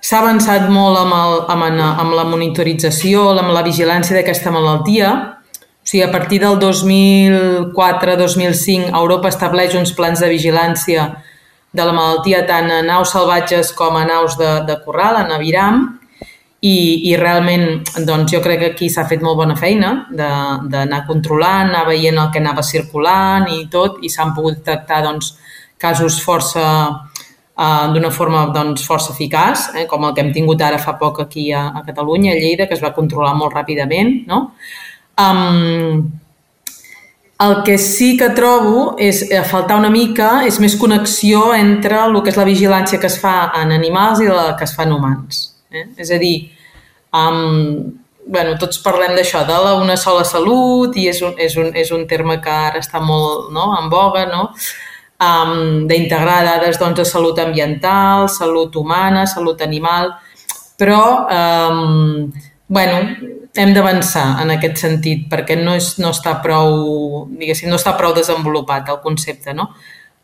s'ha 0.00 0.18
avançat 0.18 0.68
molt 0.68 0.98
amb, 0.98 1.12
el, 1.14 1.36
amb, 1.48 1.80
amb 2.04 2.14
la 2.14 2.24
monitorització, 2.24 3.30
amb 3.38 3.52
la 3.54 3.62
vigilància 3.62 4.16
d'aquesta 4.16 4.50
malaltia, 4.50 5.39
o 5.80 5.88
sigui, 5.90 6.04
a 6.04 6.12
partir 6.12 6.40
del 6.40 6.58
2004-2005 6.60 8.94
Europa 8.94 9.28
estableix 9.28 9.74
uns 9.74 9.92
plans 9.96 10.20
de 10.20 10.28
vigilància 10.28 11.22
de 11.72 11.84
la 11.84 11.92
malaltia 11.94 12.46
tant 12.46 12.70
a 12.70 12.82
naus 12.82 13.10
salvatges 13.14 13.72
com 13.72 13.96
a 13.96 14.04
naus 14.04 14.36
de, 14.38 14.64
de 14.66 14.76
corral, 14.84 15.16
en 15.24 15.32
aviram, 15.32 16.00
i, 16.60 17.08
i 17.08 17.16
realment 17.16 17.80
doncs, 18.04 18.32
jo 18.34 18.40
crec 18.44 18.58
que 18.60 18.70
aquí 18.74 18.90
s'ha 18.92 19.06
fet 19.08 19.22
molt 19.24 19.38
bona 19.38 19.56
feina 19.56 20.06
d'anar 20.12 21.06
controlant, 21.08 21.70
anar 21.70 21.86
veient 21.88 22.18
el 22.20 22.28
que 22.32 22.42
anava 22.42 22.62
circulant 22.66 23.48
i 23.48 23.64
tot, 23.72 23.96
i 24.04 24.10
s'han 24.12 24.34
pogut 24.36 24.60
tractar 24.66 25.00
doncs, 25.06 25.32
casos 25.80 26.20
força 26.20 26.66
uh, 26.90 27.86
d'una 27.94 28.10
forma 28.12 28.44
doncs, 28.52 28.84
força 28.84 29.14
eficaç, 29.14 29.70
eh, 29.72 29.86
com 29.88 30.04
el 30.04 30.12
que 30.12 30.20
hem 30.20 30.34
tingut 30.36 30.60
ara 30.60 30.78
fa 30.78 30.98
poc 31.00 31.22
aquí 31.24 31.48
a, 31.52 31.70
a 31.80 31.82
Catalunya, 31.86 32.34
a 32.34 32.40
Lleida, 32.40 32.68
que 32.68 32.76
es 32.76 32.84
va 32.84 32.92
controlar 32.92 33.32
molt 33.38 33.56
ràpidament, 33.56 34.26
no? 34.28 34.50
Um, 35.20 36.20
el 37.40 37.62
que 37.64 37.78
sí 37.78 38.16
que 38.20 38.28
trobo 38.36 38.96
és 39.00 39.22
a 39.32 39.40
faltar 39.48 39.78
una 39.80 39.88
mica 39.88 40.42
és 40.44 40.58
més 40.60 40.76
connexió 40.76 41.54
entre 41.56 41.96
el 42.04 42.18
que 42.20 42.28
és 42.32 42.36
la 42.36 42.44
vigilància 42.44 43.00
que 43.00 43.08
es 43.08 43.16
fa 43.20 43.50
en 43.62 43.72
animals 43.72 44.20
i 44.20 44.28
la 44.28 44.52
que 44.58 44.68
es 44.68 44.74
fa 44.76 44.84
en 44.84 44.92
humans. 44.92 45.40
Eh? 45.72 45.86
És 45.96 46.12
a 46.12 46.18
dir, 46.20 46.50
um, 47.16 47.80
bueno, 48.28 48.58
tots 48.60 48.82
parlem 48.84 49.16
d'això, 49.16 49.46
de 49.48 49.56
la 49.56 49.72
una 49.80 49.96
sola 49.96 50.26
salut, 50.28 50.96
i 51.00 51.08
és 51.08 51.22
un, 51.24 51.32
és 51.40 51.56
un, 51.56 51.72
és 51.72 51.90
un 51.96 52.04
terme 52.10 52.36
que 52.44 52.52
ara 52.68 52.84
està 52.84 53.00
molt 53.00 53.48
no, 53.56 53.70
en 53.78 53.88
boga, 53.88 54.26
no? 54.28 54.50
Um, 55.20 55.88
d'integrar 55.88 56.42
dades 56.44 56.78
doncs, 56.80 57.00
de 57.00 57.08
salut 57.08 57.40
ambiental, 57.40 58.28
salut 58.32 58.76
humana, 58.76 59.26
salut 59.28 59.64
animal, 59.64 60.12
però 60.80 61.02
um, 61.24 62.30
bueno, 62.68 63.02
hem 63.58 63.74
d'avançar 63.74 64.40
en 64.42 64.52
aquest 64.54 64.78
sentit 64.78 65.26
perquè 65.30 65.56
no, 65.58 65.74
és, 65.78 65.96
no 65.98 66.12
està 66.14 66.36
prou, 66.44 67.26
diguéssim, 67.40 67.70
no 67.70 67.80
està 67.80 67.96
prou 67.98 68.14
desenvolupat 68.14 68.88
el 68.92 69.00
concepte, 69.02 69.54
no? 69.56 69.70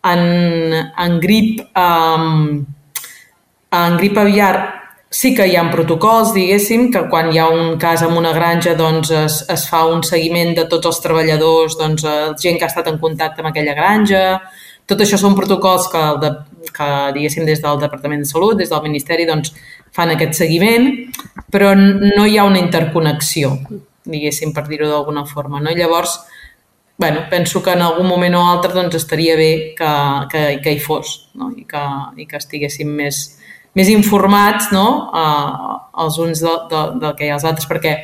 En, 0.07 0.75
en 1.03 1.17
grip, 1.23 1.65
um, 1.75 2.61
en 3.75 3.97
grip 3.99 4.19
aviar 4.23 4.53
sí 5.11 5.33
que 5.35 5.47
hi 5.49 5.57
ha 5.57 5.65
protocols, 5.73 6.35
diguéssim, 6.37 6.91
que 6.93 7.07
quan 7.11 7.33
hi 7.33 7.41
ha 7.41 7.49
un 7.51 7.77
cas 7.83 8.03
en 8.07 8.15
una 8.19 8.33
granja 8.37 8.75
doncs 8.79 9.11
es, 9.15 9.41
es 9.51 9.67
fa 9.71 9.85
un 9.91 10.03
seguiment 10.07 10.55
de 10.59 10.67
tots 10.71 10.91
els 10.91 11.01
treballadors, 11.03 11.79
doncs, 11.81 12.05
eh, 12.05 12.33
gent 12.43 12.59
que 12.59 12.67
ha 12.67 12.71
estat 12.73 12.91
en 12.91 12.99
contacte 13.03 13.43
amb 13.43 13.51
aquella 13.51 13.75
granja, 13.79 14.25
tot 14.87 15.01
això 15.03 15.19
són 15.19 15.35
protocols 15.39 15.89
que, 15.91 16.03
el 16.13 16.21
de, 16.23 16.33
que 16.75 16.89
diguéssim, 17.17 17.47
des 17.49 17.63
del 17.63 17.81
Departament 17.83 18.23
de 18.25 18.29
Salut, 18.29 18.57
des 18.59 18.71
del 18.73 18.83
Ministeri, 18.85 19.27
doncs, 19.29 19.53
fan 19.97 20.13
aquest 20.13 20.37
seguiment, 20.39 20.89
però 21.53 21.75
no 21.77 22.27
hi 22.27 22.39
ha 22.39 22.47
una 22.49 22.61
interconnexió, 22.63 23.55
diguéssim, 24.05 24.53
per 24.57 24.67
dir-ho 24.69 24.89
d'alguna 24.91 25.25
forma. 25.27 25.61
No? 25.61 25.73
Llavors, 25.75 26.19
bueno, 26.99 27.27
penso 27.31 27.63
que 27.63 27.73
en 27.73 27.83
algun 27.83 28.07
moment 28.07 28.35
o 28.35 28.45
altre 28.49 28.73
doncs, 28.73 28.95
estaria 28.97 29.37
bé 29.37 29.75
que, 29.77 29.93
que, 30.33 30.45
que 30.65 30.73
hi 30.73 30.79
fos 30.81 31.31
no? 31.35 31.51
I, 31.57 31.67
que, 31.69 31.83
i 32.17 32.25
que 32.29 32.39
estiguéssim 32.41 32.89
més, 32.89 33.37
més 33.77 33.91
informats 33.93 34.71
no? 34.73 34.87
uh, 35.13 35.75
els 36.05 36.17
uns 36.23 36.41
del 36.41 36.63
de, 36.71 36.85
de 37.03 37.13
que 37.19 37.27
hi 37.27 37.35
ha 37.35 37.37
els 37.37 37.45
altres, 37.45 37.69
perquè 37.69 37.99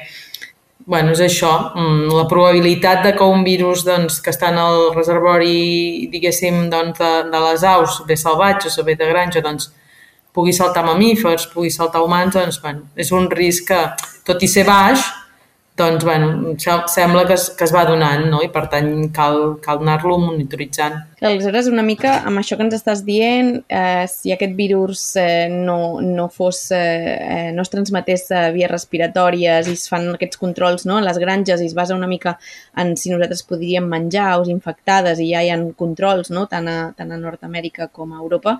bueno, 0.86 1.12
és 1.12 1.20
això, 1.20 1.72
mm, 1.74 2.10
la 2.12 2.26
probabilitat 2.28 3.02
de 3.04 3.12
que 3.14 3.24
un 3.24 3.44
virus 3.44 3.84
doncs, 3.84 4.20
que 4.20 4.30
està 4.30 4.48
en 4.50 4.58
el 4.58 4.94
reservori, 4.94 6.08
diguéssim, 6.10 6.68
doncs, 6.70 6.98
de, 6.98 7.12
de 7.30 7.40
les 7.46 7.64
aus, 7.64 8.02
bé 8.06 8.16
salvatges 8.16 8.78
o 8.78 8.84
bé 8.84 8.96
de 8.96 9.06
granja, 9.06 9.40
doncs, 9.40 9.70
pugui 10.32 10.52
saltar 10.52 10.84
mamífers, 10.84 11.46
pugui 11.52 11.70
saltar 11.70 12.02
humans, 12.02 12.34
doncs, 12.34 12.60
bueno, 12.62 12.88
és 12.96 13.12
un 13.12 13.30
risc 13.30 13.68
que, 13.68 13.82
tot 14.24 14.42
i 14.42 14.48
ser 14.48 14.64
baix, 14.64 15.04
doncs, 15.82 16.04
bueno, 16.06 16.54
sembla 16.88 17.26
que 17.26 17.34
es, 17.34 17.50
que 17.58 17.66
es 17.66 17.72
va 17.74 17.82
donant, 17.84 18.28
no? 18.30 18.40
I 18.44 18.48
per 18.54 18.68
tant 18.70 19.08
cal, 19.14 19.56
cal 19.64 19.82
anar-lo 19.82 20.16
monitoritzant. 20.22 21.00
Aleshores, 21.22 21.68
una 21.70 21.84
mica 21.86 22.16
amb 22.26 22.40
això 22.40 22.56
que 22.58 22.64
ens 22.66 22.74
estàs 22.78 23.04
dient, 23.06 23.52
eh, 23.68 24.06
si 24.10 24.32
aquest 24.34 24.54
virus 24.58 25.04
eh, 25.20 25.48
no, 25.50 26.00
no 26.02 26.28
fos, 26.32 26.64
eh, 26.74 26.78
eh, 26.78 27.50
no 27.54 27.62
es 27.62 27.72
transmetés 27.72 28.26
a 28.34 28.44
vies 28.54 28.70
respiratòries 28.70 29.70
i 29.70 29.76
es 29.78 29.86
fan 29.90 30.08
aquests 30.14 30.40
controls 30.40 30.86
no? 30.88 30.98
a 30.98 31.06
les 31.06 31.20
granges 31.22 31.62
i 31.62 31.68
es 31.70 31.76
basa 31.78 31.98
una 31.98 32.10
mica 32.10 32.36
en 32.78 32.96
si 32.98 33.12
nosaltres 33.12 33.44
podríem 33.46 33.86
menjar 33.90 34.32
aus 34.36 34.50
infectades 34.50 35.22
i 35.22 35.30
ja 35.30 35.42
hi 35.42 35.52
ha 35.52 35.60
controls 35.78 36.32
no? 36.34 36.48
tant, 36.50 36.66
a, 36.68 36.78
tant 36.96 37.12
a 37.14 37.20
Nord-Amèrica 37.20 37.90
com 37.92 38.16
a 38.16 38.22
Europa, 38.22 38.58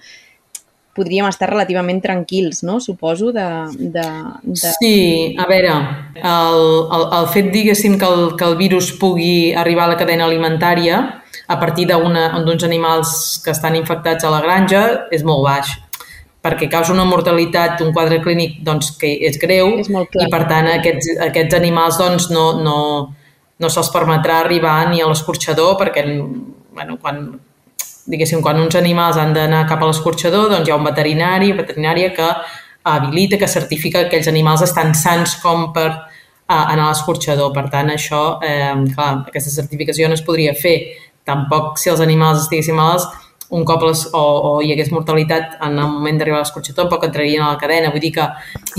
podríem 0.93 1.27
estar 1.29 1.49
relativament 1.51 2.03
tranquils, 2.05 2.63
no? 2.63 2.79
Suposo, 2.81 3.33
de... 3.33 3.47
de, 3.79 4.07
de... 4.45 4.73
Sí, 4.79 5.37
a 5.41 5.47
veure, 5.49 5.73
el, 6.21 6.65
el, 6.99 7.07
el 7.19 7.29
fet, 7.33 7.49
diguéssim, 7.55 7.97
que 8.01 8.09
el, 8.09 8.27
que 8.37 8.45
el 8.45 8.59
virus 8.61 8.93
pugui 9.01 9.53
arribar 9.57 9.89
a 9.89 9.95
la 9.95 10.01
cadena 10.01 10.29
alimentària 10.29 11.01
a 11.49 11.57
partir 11.61 11.89
d'uns 11.89 12.65
animals 12.65 13.41
que 13.45 13.53
estan 13.53 13.77
infectats 13.77 14.25
a 14.25 14.33
la 14.33 14.43
granja 14.45 14.83
és 15.13 15.25
molt 15.25 15.43
baix 15.47 15.73
perquè 16.43 16.67
causa 16.69 16.93
una 16.93 17.07
mortalitat, 17.07 17.81
un 17.85 17.93
quadre 17.95 18.19
clínic 18.23 18.59
doncs, 18.67 18.91
que 18.99 19.13
és 19.29 19.39
greu 19.39 19.77
és 19.79 19.89
i 19.89 20.27
per 20.31 20.43
tant 20.51 20.69
aquests, 20.73 21.13
aquests 21.29 21.55
animals 21.55 22.01
doncs, 22.01 22.29
no, 22.35 22.47
no, 22.67 22.77
no 23.63 23.71
se'ls 23.71 23.93
permetrà 23.95 24.41
arribar 24.43 24.81
ni 24.91 25.01
a 25.01 25.09
l'escorxador 25.11 25.77
perquè 25.81 26.05
bueno, 26.09 26.99
quan, 26.99 27.23
diguéssim, 28.07 28.43
quan 28.43 28.59
uns 28.61 28.77
animals 28.79 29.19
han 29.21 29.35
d'anar 29.35 29.67
cap 29.71 29.83
a 29.83 29.89
l'escorxador, 29.91 30.51
doncs 30.51 30.69
hi 30.69 30.75
ha 30.75 30.79
un 30.79 30.87
veterinari, 30.89 31.53
veterinària 31.59 32.13
que 32.17 32.29
habilita, 32.83 33.39
que 33.39 33.49
certifica 33.49 34.03
que 34.03 34.11
aquells 34.11 34.29
animals 34.31 34.65
estan 34.67 34.95
sants 34.99 35.37
com 35.43 35.71
per 35.75 35.89
uh, 35.91 36.65
anar 36.65 36.89
a 36.89 36.93
l'escorxador. 36.93 37.53
Per 37.55 37.69
tant, 37.71 37.93
això, 37.95 38.23
eh, 38.43 38.73
clar, 38.95 39.13
aquesta 39.31 39.55
certificació 39.55 40.11
no 40.11 40.19
es 40.19 40.25
podria 40.27 40.55
fer. 40.59 40.77
Tampoc 41.29 41.79
si 41.79 41.93
els 41.93 42.03
animals 42.03 42.43
estiguessin 42.43 42.75
malalts, 42.75 43.07
un 43.53 43.67
cop 43.69 43.83
les, 43.85 44.07
o, 44.17 44.21
o 44.49 44.53
hi 44.65 44.73
hagués 44.73 44.91
mortalitat 44.91 45.59
en 45.61 45.77
el 45.77 45.91
moment 45.93 46.19
d'arribar 46.19 46.41
a 46.41 46.43
l'escorxador, 46.47 46.87
tampoc 46.87 47.05
entrarien 47.07 47.45
a 47.45 47.53
la 47.53 47.61
cadena. 47.61 47.93
Vull 47.93 48.03
dir 48.03 48.15
que 48.17 48.27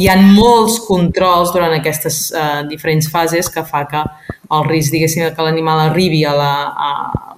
hi 0.02 0.10
ha 0.10 0.18
molts 0.20 0.80
controls 0.88 1.54
durant 1.54 1.76
aquestes 1.78 2.24
eh, 2.34 2.64
diferents 2.68 3.08
fases 3.14 3.52
que 3.54 3.64
fa 3.70 3.86
que 3.88 4.02
el 4.04 4.66
risc, 4.68 4.92
diguéssim, 4.92 5.30
que 5.30 5.46
l'animal 5.46 5.86
arribi 5.86 6.24
a 6.26 6.34
la, 6.36 6.54
a, 6.74 7.36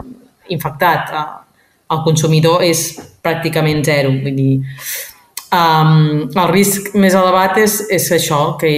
infectat 0.56 1.12
a, 1.12 1.26
el 1.92 2.02
consumidor 2.06 2.64
és 2.66 2.88
pràcticament 3.26 3.84
zero. 3.86 4.14
Vull 4.24 4.38
dir, 4.38 4.54
um, 5.54 6.26
el 6.28 6.48
risc 6.52 6.94
més 6.98 7.16
elevat 7.18 7.60
és, 7.62 7.82
és 7.94 8.08
això, 8.18 8.56
que 8.62 8.72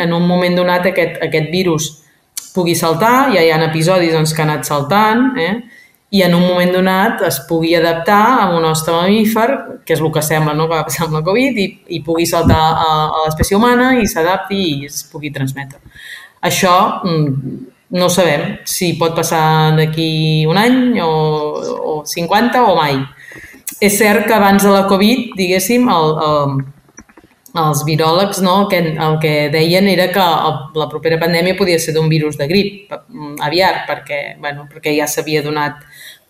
en 0.00 0.12
un 0.16 0.26
moment 0.28 0.56
donat 0.60 0.90
aquest, 0.90 1.20
aquest 1.24 1.50
virus 1.52 1.90
pugui 2.54 2.76
saltar, 2.78 3.32
ja 3.34 3.42
hi 3.42 3.50
ha 3.50 3.62
episodis 3.66 4.14
doncs, 4.14 4.34
que 4.34 4.44
ha 4.44 4.46
anat 4.46 4.68
saltant, 4.68 5.32
eh? 5.40 5.54
i 6.14 6.20
en 6.22 6.34
un 6.36 6.44
moment 6.46 6.70
donat 6.70 7.24
es 7.26 7.40
pugui 7.48 7.72
adaptar 7.74 8.44
a 8.44 8.50
un 8.54 8.64
hoste 8.68 8.92
mamífer, 8.94 9.48
que 9.84 9.96
és 9.96 10.00
el 10.00 10.12
que 10.14 10.22
sembla 10.22 10.54
no? 10.54 10.68
que 10.68 10.76
va 10.76 10.86
passar 10.86 11.08
amb 11.08 11.16
la 11.18 11.24
Covid, 11.26 11.58
i, 11.58 11.66
i 11.96 12.02
pugui 12.06 12.26
saltar 12.30 12.60
a, 12.70 12.90
a 13.08 13.22
l'espècie 13.24 13.58
humana 13.58 13.96
i 13.98 14.06
s'adapti 14.06 14.60
i 14.68 14.84
es 14.86 15.02
pugui 15.10 15.32
transmetre. 15.34 15.82
Això 16.46 16.76
mm, 17.02 17.73
no 17.94 18.08
sabem 18.10 18.58
si 18.66 18.94
pot 18.98 19.14
passar 19.14 19.74
d'aquí 19.78 20.44
un 20.50 20.58
any 20.58 21.00
o, 21.02 21.10
o 21.62 21.92
50 22.04 22.62
o 22.66 22.74
mai. 22.76 22.98
És 23.80 23.98
cert 24.00 24.26
que 24.26 24.34
abans 24.34 24.62
de 24.66 24.72
la 24.72 24.84
Covid, 24.90 25.34
diguéssim, 25.38 25.86
el, 25.90 26.16
el, 26.26 26.56
els 27.62 27.84
viròlegs 27.86 28.40
no, 28.42 28.56
el, 28.62 28.68
que, 28.72 28.80
el 29.06 29.18
que 29.22 29.34
deien 29.54 29.86
era 29.88 30.08
que 30.12 30.22
el, 30.22 30.58
la 30.80 30.88
propera 30.90 31.20
pandèmia 31.22 31.56
podia 31.58 31.78
ser 31.78 31.94
d'un 31.94 32.10
virus 32.10 32.38
de 32.40 32.48
grip 32.50 32.94
aviat, 33.46 33.84
perquè, 33.86 34.20
bueno, 34.42 34.66
perquè 34.70 34.96
ja 34.98 35.06
s'havia 35.10 35.44
donat 35.46 35.78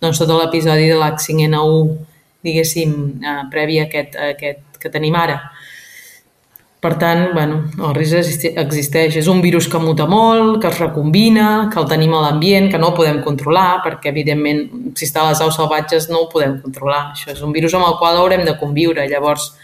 doncs, 0.05 0.21
tot 0.21 0.35
l'episodi 0.37 0.91
de 0.93 1.01
l'H5N1, 1.01 1.95
diguéssim, 2.45 2.97
eh, 3.25 3.41
previ 3.53 3.81
a 3.81 3.89
aquest, 3.89 4.21
a 4.21 4.35
aquest 4.37 4.81
que 4.83 4.93
tenim 4.93 5.17
ara. 5.17 5.41
Per 6.85 6.99
tant, 7.01 7.31
bueno, 7.33 7.63
el 7.81 7.95
risc 7.97 8.45
existeix. 8.61 9.15
És 9.17 9.29
un 9.33 9.39
virus 9.41 9.71
que 9.73 9.79
muta 9.81 10.05
molt, 10.05 10.59
que 10.61 10.69
es 10.69 10.81
recombina, 10.83 11.71
que 11.73 11.79
el 11.81 11.87
tenim 11.89 12.13
a 12.13 12.21
l'ambient, 12.27 12.69
que 12.69 12.81
no 12.81 12.91
el 12.91 12.99
podem 12.99 13.23
controlar, 13.25 13.79
perquè, 13.87 14.11
evidentment, 14.13 14.61
si 14.93 15.09
està 15.09 15.23
a 15.23 15.31
les 15.31 15.41
aus 15.41 15.57
salvatges 15.57 16.11
no 16.13 16.21
ho 16.21 16.29
podem 16.29 16.59
controlar. 16.61 17.15
Això 17.15 17.31
és 17.33 17.41
un 17.47 17.55
virus 17.57 17.73
amb 17.79 17.89
el 17.89 17.97
qual 18.03 18.21
haurem 18.21 18.45
de 18.45 18.59
conviure. 18.61 19.09
Llavors, 19.09 19.55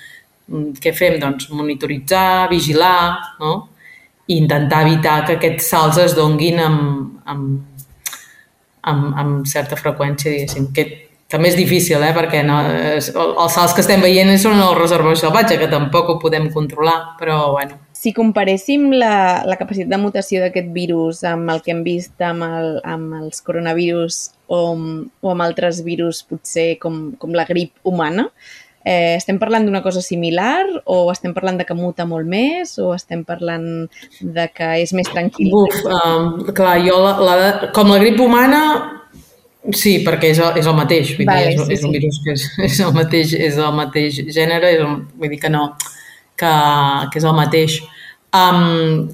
mm, 0.48 0.80
què 0.80 0.94
fem? 0.96 1.18
Doncs 1.20 1.50
monitoritzar, 1.52 2.48
vigilar, 2.48 3.36
no? 3.40 3.52
i 4.30 4.38
intentar 4.38 4.86
evitar 4.86 5.26
que 5.26 5.36
aquests 5.36 5.68
salts 5.74 5.98
es 5.98 6.14
donguin 6.14 6.60
amb, 6.62 7.20
amb, 7.26 7.84
amb, 8.82 9.06
amb 9.18 9.46
certa 9.46 9.76
freqüència, 9.76 10.30
diguéssim. 10.30 10.72
Que 10.72 11.09
també 11.30 11.50
és 11.52 11.56
difícil, 11.58 12.02
eh? 12.02 12.10
perquè 12.14 12.42
no, 12.46 12.58
els 12.98 13.54
salts 13.54 13.76
que 13.76 13.84
estem 13.84 14.02
veient 14.02 14.32
són 14.42 14.58
el 14.58 14.74
reservori 14.78 15.18
salvatge, 15.20 15.60
que 15.60 15.70
tampoc 15.70 16.10
ho 16.10 16.18
podem 16.22 16.50
controlar, 16.52 17.14
però 17.20 17.52
bueno. 17.54 17.78
Si 17.94 18.14
comparéssim 18.16 18.88
la, 18.96 19.44
la 19.46 19.58
capacitat 19.60 19.92
de 19.92 20.00
mutació 20.00 20.40
d'aquest 20.42 20.72
virus 20.74 21.22
amb 21.28 21.52
el 21.52 21.60
que 21.62 21.74
hem 21.74 21.84
vist 21.86 22.24
amb, 22.24 22.46
el, 22.48 22.72
amb 22.82 23.18
els 23.20 23.44
coronavirus 23.46 24.22
o, 24.48 24.60
o 25.20 25.30
amb 25.34 25.46
altres 25.46 25.84
virus 25.86 26.24
potser 26.26 26.72
com, 26.82 27.10
com 27.20 27.36
la 27.36 27.46
grip 27.46 27.76
humana, 27.86 28.26
eh, 28.82 29.14
estem 29.14 29.38
parlant 29.38 29.68
d'una 29.68 29.84
cosa 29.84 30.02
similar 30.02 30.64
o 30.90 31.02
estem 31.12 31.34
parlant 31.36 31.60
de 31.60 31.66
que 31.68 31.76
muta 31.78 32.08
molt 32.08 32.26
més 32.26 32.74
o 32.80 32.94
estem 32.96 33.22
parlant 33.28 33.68
de 34.20 34.48
que 34.54 34.72
és 34.82 34.94
més 34.96 35.10
tranquil? 35.12 35.52
Buf, 35.52 35.84
um, 35.84 36.48
clar, 36.56 36.80
jo 36.86 36.96
la, 37.04 37.12
la, 37.20 37.52
com 37.76 37.92
la 37.92 38.00
grip 38.02 38.18
humana 38.18 38.64
Sí, 39.76 39.98
perquè 40.06 40.30
és 40.32 40.38
el, 40.40 40.56
és 40.56 40.66
el 40.66 40.76
mateix, 40.76 41.12
vull 41.18 41.28
vale, 41.28 41.50
dir, 41.50 41.60
és, 41.60 41.66
sí, 41.66 41.74
és 41.76 41.82
un 41.84 41.92
virus 41.92 42.20
que 42.24 42.32
és, 42.32 42.44
és, 42.70 42.78
el 42.86 42.94
mateix, 42.96 43.34
és 43.36 43.58
el 43.60 43.74
mateix 43.76 44.20
gènere, 44.32 44.74
és 44.76 44.84
el, 44.84 44.94
vull 45.20 45.32
dir 45.32 45.40
que 45.42 45.52
no, 45.52 45.66
que, 46.40 46.52
que 47.12 47.20
és 47.20 47.26
el 47.28 47.36
mateix. 47.36 47.80
Um, 48.36 49.10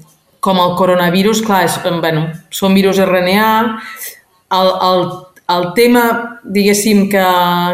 com 0.47 0.61
el 0.63 0.75
coronavirus, 0.79 1.41
clar, 1.43 1.65
és, 1.67 1.75
bueno, 1.83 2.29
són 2.53 2.77
virus 2.77 3.01
RNA, 3.03 3.49
el, 4.55 4.69
el, 4.87 5.03
el 5.57 5.65
tema, 5.75 6.03
diguéssim, 6.43 7.07
que, 7.11 7.25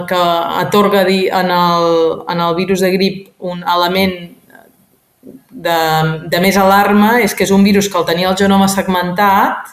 que 0.10 0.22
atorga 0.64 1.04
en 1.06 1.52
el, 1.54 1.90
en 2.30 2.42
el 2.42 2.56
virus 2.56 2.82
de 2.82 2.92
grip 2.96 3.28
un 3.40 3.62
element 3.62 4.18
de, 5.54 5.80
de 6.30 6.42
més 6.42 6.58
alarma 6.58 7.20
és 7.22 7.34
que 7.38 7.46
és 7.46 7.54
un 7.54 7.64
virus 7.64 7.88
que 7.90 7.98
al 8.00 8.08
tenir 8.10 8.28
el 8.30 8.38
genoma 8.40 8.68
segmentat 8.72 9.70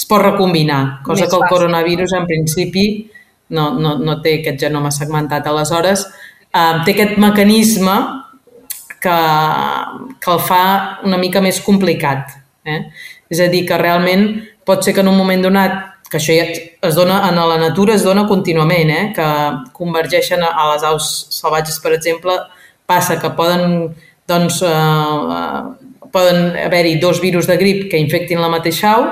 es 0.00 0.06
pot 0.08 0.22
recombinar, 0.22 1.02
cosa 1.04 1.26
Més 1.26 1.28
que 1.28 1.36
el 1.36 1.42
fàcil. 1.44 1.52
coronavirus 1.52 2.14
en 2.16 2.26
principi 2.28 2.84
no, 3.52 3.74
no, 3.76 3.98
no 4.00 4.16
té 4.24 4.38
aquest 4.38 4.62
genoma 4.64 4.92
segmentat. 4.94 5.46
Aleshores, 5.46 6.06
eh, 6.48 6.74
té 6.86 6.94
aquest 6.94 7.18
mecanisme 7.20 7.96
que, 9.00 9.18
que 10.20 10.32
el 10.32 10.42
fa 10.46 10.64
una 11.04 11.20
mica 11.20 11.44
més 11.44 11.60
complicat. 11.64 12.32
Eh? 12.64 12.80
És 13.28 13.44
a 13.44 13.50
dir, 13.52 13.66
que 13.68 13.78
realment 13.80 14.26
pot 14.64 14.84
ser 14.84 14.94
que 14.96 15.04
en 15.04 15.12
un 15.12 15.18
moment 15.18 15.44
donat, 15.44 15.78
que 16.10 16.18
això 16.18 16.34
ja 16.34 16.48
es 16.48 16.96
dona 16.96 17.20
en 17.28 17.36
la 17.36 17.58
natura, 17.60 17.94
es 17.94 18.04
dona 18.06 18.26
contínuament, 18.28 18.90
eh? 18.90 19.04
que 19.16 19.28
convergeixen 19.76 20.42
a 20.48 20.70
les 20.72 20.86
aus 20.88 21.10
salvatges, 21.36 21.78
per 21.84 21.92
exemple, 21.98 22.40
passa 22.88 23.20
que 23.20 23.30
poden, 23.36 23.90
doncs, 24.28 24.62
eh, 24.64 25.90
poden 26.10 26.56
haver-hi 26.64 26.96
dos 27.02 27.20
virus 27.20 27.46
de 27.46 27.60
grip 27.60 27.90
que 27.90 28.00
infectin 28.00 28.40
la 28.42 28.50
mateixa 28.50 28.96
au 28.96 29.10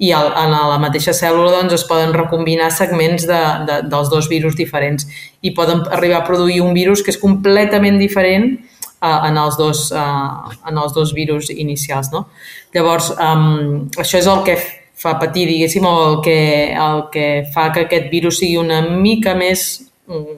i 0.00 0.10
el, 0.16 0.30
en 0.32 0.54
la 0.54 0.78
mateixa 0.80 1.12
cèl·lula 1.12 1.52
doncs, 1.58 1.74
es 1.76 1.84
poden 1.84 2.14
recombinar 2.16 2.70
segments 2.72 3.26
de, 3.28 3.40
de, 3.68 3.78
dels 3.92 4.08
dos 4.08 4.30
virus 4.32 4.56
diferents 4.56 5.04
i 5.44 5.52
poden 5.56 5.82
arribar 5.92 6.22
a 6.22 6.26
produir 6.26 6.62
un 6.64 6.72
virus 6.76 7.04
que 7.04 7.12
és 7.12 7.20
completament 7.20 7.98
diferent 8.00 8.54
uh, 8.56 9.26
en, 9.28 9.36
els 9.36 9.58
dos, 9.60 9.90
uh, 9.92 10.48
en 10.68 10.80
els 10.80 10.94
dos 10.96 11.12
virus 11.16 11.50
inicials. 11.52 12.08
No? 12.14 12.26
Llavors, 12.72 13.10
um, 13.20 13.90
això 14.00 14.22
és 14.22 14.28
el 14.30 14.40
que 14.46 14.56
fa 15.00 15.18
patir, 15.20 15.44
diguéssim, 15.50 15.84
o 15.84 15.92
el 16.06 16.16
que, 16.24 16.38
el 16.72 17.04
que 17.12 17.26
fa 17.52 17.68
que 17.74 17.84
aquest 17.84 18.08
virus 18.12 18.40
sigui 18.40 18.56
una 18.60 18.80
mica 18.88 19.34
més 19.36 19.66
um, 20.08 20.32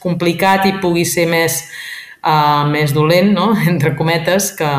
complicat 0.00 0.64
i 0.70 0.76
pugui 0.80 1.04
ser 1.08 1.26
més, 1.28 1.60
uh, 2.24 2.64
més 2.72 2.96
dolent, 2.96 3.28
no? 3.36 3.50
entre 3.72 3.92
cometes, 4.00 4.54
que, 4.56 4.72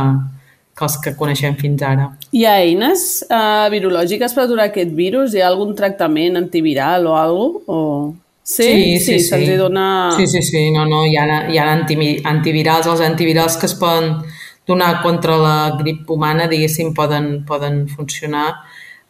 que 0.77 0.85
els 0.85 0.97
que 1.01 1.15
coneixem 1.17 1.57
fins 1.57 1.81
ara. 1.81 2.11
Hi 2.37 2.45
ha 2.45 2.55
eines 2.61 3.07
uh, 3.27 3.65
virològiques 3.73 4.35
per 4.37 4.45
aturar 4.45 4.69
aquest 4.69 4.93
virus? 4.97 5.33
Hi 5.33 5.41
ha 5.41 5.49
algun 5.49 5.73
tractament 5.77 6.37
antiviral 6.37 7.09
o 7.09 7.17
alguna 7.17 7.59
cosa? 7.65 7.81
O... 7.81 8.15
Sí, 8.47 8.63
sí, 8.63 8.99
sí, 8.99 9.19
sí, 9.19 9.23
se'ls 9.27 9.49
sí. 9.49 9.55
dona... 9.59 9.87
Sí, 10.15 10.27
sí, 10.31 10.41
sí, 10.45 10.61
no, 10.71 10.85
no, 10.87 11.01
hi 11.03 11.17
ha, 11.19 11.25
hi 11.51 11.57
ha 11.59 11.65
antivirals, 11.75 12.87
els 12.87 13.01
antivirals 13.03 13.57
que 13.59 13.67
es 13.67 13.73
poden 13.75 14.21
donar 14.67 15.01
contra 15.01 15.35
la 15.41 15.55
grip 15.79 16.07
humana, 16.11 16.45
diguéssim, 16.47 16.93
poden, 16.95 17.41
poden 17.47 17.81
funcionar. 17.91 18.53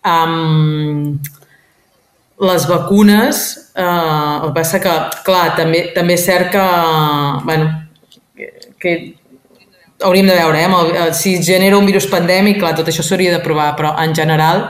Um, 0.01 1.19
les 2.39 2.67
vacunes, 2.69 3.71
eh, 3.75 3.83
el 3.83 4.47
que 4.47 4.53
passa 4.55 4.79
que, 4.81 4.95
clar, 5.25 5.55
també, 5.57 5.87
també 5.95 6.17
és 6.17 6.25
cert 6.25 6.51
que, 6.53 6.65
bueno, 7.45 7.69
que 8.79 8.93
hauríem 10.03 10.27
de 10.27 10.35
veure, 10.35 10.61
eh, 10.61 11.05
el, 11.05 11.13
si 11.13 11.35
es 11.35 11.45
genera 11.45 11.77
un 11.77 11.85
virus 11.85 12.07
pandèmic, 12.11 12.59
clar, 12.59 12.75
tot 12.77 12.87
això 12.89 13.03
s'hauria 13.03 13.33
de 13.33 13.41
provar, 13.43 13.71
però 13.77 13.93
en 14.03 14.13
general, 14.15 14.63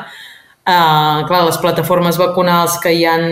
eh, 0.63 1.21
clar, 1.27 1.43
les 1.45 1.59
plataformes 1.63 2.17
vacunals 2.17 2.77
que 2.83 2.93
hi 2.93 3.05
han, 3.05 3.27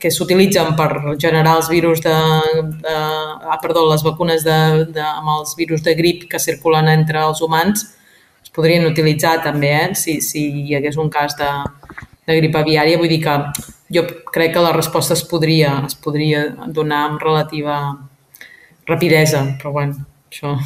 que 0.00 0.10
s'utilitzen 0.10 0.74
per 0.76 1.16
generar 1.20 1.56
els 1.60 1.68
virus 1.68 2.02
de, 2.04 2.16
de 2.82 2.96
ah, 2.96 3.58
perdó, 3.62 3.86
les 3.90 4.04
vacunes 4.06 4.44
de, 4.44 4.60
de, 4.94 5.04
amb 5.04 5.36
els 5.38 5.56
virus 5.56 5.84
de 5.84 5.94
grip 5.94 6.28
que 6.30 6.40
circulen 6.40 6.88
entre 6.88 7.22
els 7.26 7.42
humans, 7.44 7.88
es 8.42 8.52
podrien 8.54 8.86
utilitzar 8.88 9.40
també, 9.44 9.74
eh, 9.76 9.90
si, 9.94 10.20
si 10.24 10.46
hi 10.66 10.78
hagués 10.78 10.96
un 10.96 11.10
cas 11.12 11.36
de, 11.36 11.50
de 12.26 12.40
grip 12.40 12.56
aviària, 12.56 12.98
vull 12.98 13.12
dir 13.12 13.20
que 13.24 13.36
jo 13.92 14.06
crec 14.32 14.54
que 14.54 14.62
la 14.62 14.72
resposta 14.72 15.16
es 15.18 15.24
podria, 15.26 15.82
es 15.86 15.98
podria 15.98 16.46
donar 16.66 17.08
amb 17.08 17.22
relativa 17.22 17.80
rapidesa, 18.86 19.42
però 19.58 19.72
bueno, 19.74 20.09
això 20.30 20.56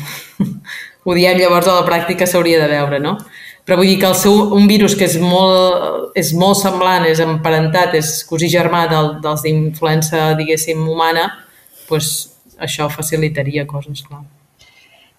ho 1.04 1.16
diem 1.16 1.40
llavors 1.40 1.68
a 1.68 1.78
la 1.80 1.86
pràctica 1.88 2.28
s'hauria 2.28 2.60
de 2.62 2.68
veure, 2.70 3.00
no? 3.00 3.16
Però 3.64 3.78
vull 3.80 3.88
dir 3.88 3.96
que 4.00 4.08
el 4.10 4.16
seu, 4.20 4.36
un 4.56 4.68
virus 4.68 4.92
que 4.98 5.06
és 5.08 5.16
molt, 5.20 6.12
és 6.20 6.34
molt 6.36 6.60
semblant, 6.60 7.06
és 7.08 7.20
emparentat, 7.24 7.96
és 7.96 8.18
cosí 8.28 8.50
germà 8.52 8.84
del, 8.90 9.14
dels 9.24 9.44
d'influença, 9.46 10.34
diguéssim, 10.36 10.84
humana, 10.84 11.30
doncs 11.88 12.12
això 12.60 12.90
facilitaria 12.92 13.64
coses, 13.66 14.04
clar. 14.04 14.24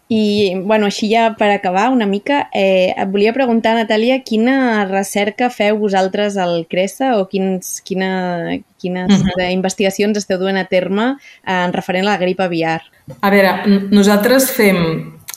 I, 0.07 0.53
bueno, 0.61 0.85
així 0.85 1.07
ja 1.09 1.31
per 1.33 1.47
acabar 1.49 1.87
una 1.89 2.05
mica, 2.05 2.43
eh, 2.53 2.93
et 2.93 3.09
volia 3.09 3.33
preguntar, 3.33 3.73
Natàlia, 3.73 4.19
quina 4.21 4.85
recerca 4.85 5.49
feu 5.49 5.79
vosaltres 5.81 6.37
al 6.37 6.67
CRESA 6.69 7.15
o 7.17 7.25
quins, 7.31 7.79
quina, 7.81 8.59
quines 8.77 9.09
uh 9.09 9.25
-huh. 9.25 9.49
investigacions 9.49 10.17
esteu 10.17 10.37
duent 10.37 10.57
a 10.57 10.65
terme 10.65 11.17
en 11.43 11.73
referent 11.73 12.05
a 12.05 12.11
la 12.11 12.17
grip 12.17 12.39
aviar? 12.39 12.81
A 13.21 13.29
veure, 13.31 13.65
nosaltres 13.89 14.51
fem, 14.51 14.77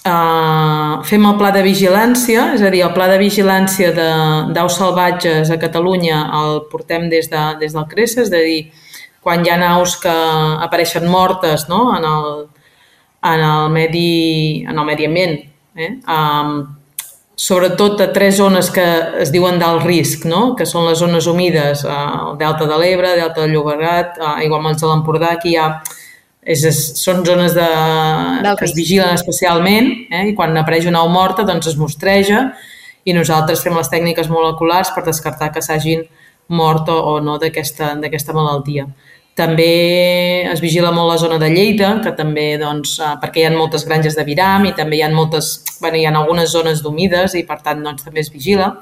uh, 0.05 1.03
fem 1.03 1.25
el 1.25 1.37
pla 1.39 1.51
de 1.51 1.63
vigilància, 1.63 2.53
és 2.55 2.61
a 2.61 2.71
dir, 2.71 2.83
el 2.83 2.93
pla 2.93 3.09
de 3.09 3.19
vigilància 3.19 3.93
d'aus 4.53 4.77
salvatges 4.77 5.51
a 5.51 5.59
Catalunya 5.59 6.31
el 6.43 6.63
portem 6.71 7.09
des, 7.09 7.31
de, 7.31 7.57
des 7.59 7.73
del 7.73 7.87
CRESA, 7.89 8.21
és 8.21 8.33
a 8.33 8.37
dir, 8.37 8.71
quan 9.21 9.45
hi 9.45 9.51
ha 9.51 9.73
aus 9.73 9.97
que 9.97 10.15
apareixen 10.65 11.09
mortes 11.09 11.69
no? 11.69 11.97
en 11.97 12.05
el 12.05 12.58
en 13.23 13.41
el 13.41 13.71
medi, 13.71 14.65
en 14.69 14.79
el 14.79 14.85
medi 14.87 15.07
ambient. 15.07 15.39
Eh? 15.79 15.93
Um, 16.09 16.61
sobretot 17.39 18.01
a 18.01 18.13
tres 18.13 18.37
zones 18.37 18.71
que 18.75 18.87
es 19.23 19.31
diuen 19.35 19.61
d'alt 19.61 19.85
risc, 19.87 20.27
no? 20.27 20.55
que 20.59 20.67
són 20.67 20.89
les 20.89 20.99
zones 20.99 21.27
humides, 21.31 21.85
uh, 21.87 22.33
el 22.33 22.39
Delta 22.41 22.67
de 22.67 22.79
l'Ebre, 22.81 23.15
Delta 23.19 23.45
del 23.45 23.55
Llobregat, 23.55 24.19
uh, 24.19 24.35
Aiguamolls 24.43 24.83
de 24.83 24.91
l'Empordà, 24.91 25.37
aquí 25.37 25.55
hi 25.55 25.61
ha 25.61 25.69
és, 26.49 26.65
és, 26.65 26.79
són 26.99 27.23
zones 27.27 27.55
de, 27.57 27.67
que 28.57 28.67
es 28.67 28.75
vigilen 28.77 29.13
especialment 29.13 29.91
eh? 30.09 30.25
i 30.31 30.35
quan 30.39 30.57
apareix 30.57 30.89
una 30.89 31.03
au 31.05 31.11
morta 31.13 31.45
doncs 31.47 31.69
es 31.69 31.77
mostreja 31.77 32.49
i 33.05 33.15
nosaltres 33.17 33.61
fem 33.65 33.77
les 33.77 33.91
tècniques 33.93 34.31
moleculars 34.33 34.93
per 34.95 35.05
descartar 35.07 35.51
que 35.53 35.63
s'hagin 35.65 36.07
mort 36.49 36.89
o, 36.89 36.97
o 36.97 37.15
no 37.21 37.37
d'aquesta 37.39 38.35
malaltia. 38.35 38.89
També 39.39 40.43
es 40.51 40.59
vigila 40.59 40.91
molt 40.91 41.13
la 41.13 41.19
zona 41.23 41.37
de 41.39 41.47
Lleida, 41.53 41.93
que 42.03 42.11
també, 42.19 42.47
doncs, 42.59 42.97
eh, 42.99 43.13
perquè 43.23 43.45
hi 43.45 43.47
ha 43.47 43.53
moltes 43.55 43.85
granges 43.87 44.17
de 44.19 44.25
viram 44.27 44.65
i 44.67 44.73
també 44.75 44.99
hi 44.99 45.03
ha 45.07 45.11
moltes, 45.15 45.53
bueno, 45.81 45.99
hi 46.01 46.07
ha 46.09 46.15
algunes 46.19 46.51
zones 46.51 46.83
d'humides 46.83 47.37
i, 47.39 47.45
per 47.47 47.61
tant, 47.63 47.85
doncs, 47.85 48.03
també 48.07 48.25
es 48.25 48.33
vigila. 48.35 48.73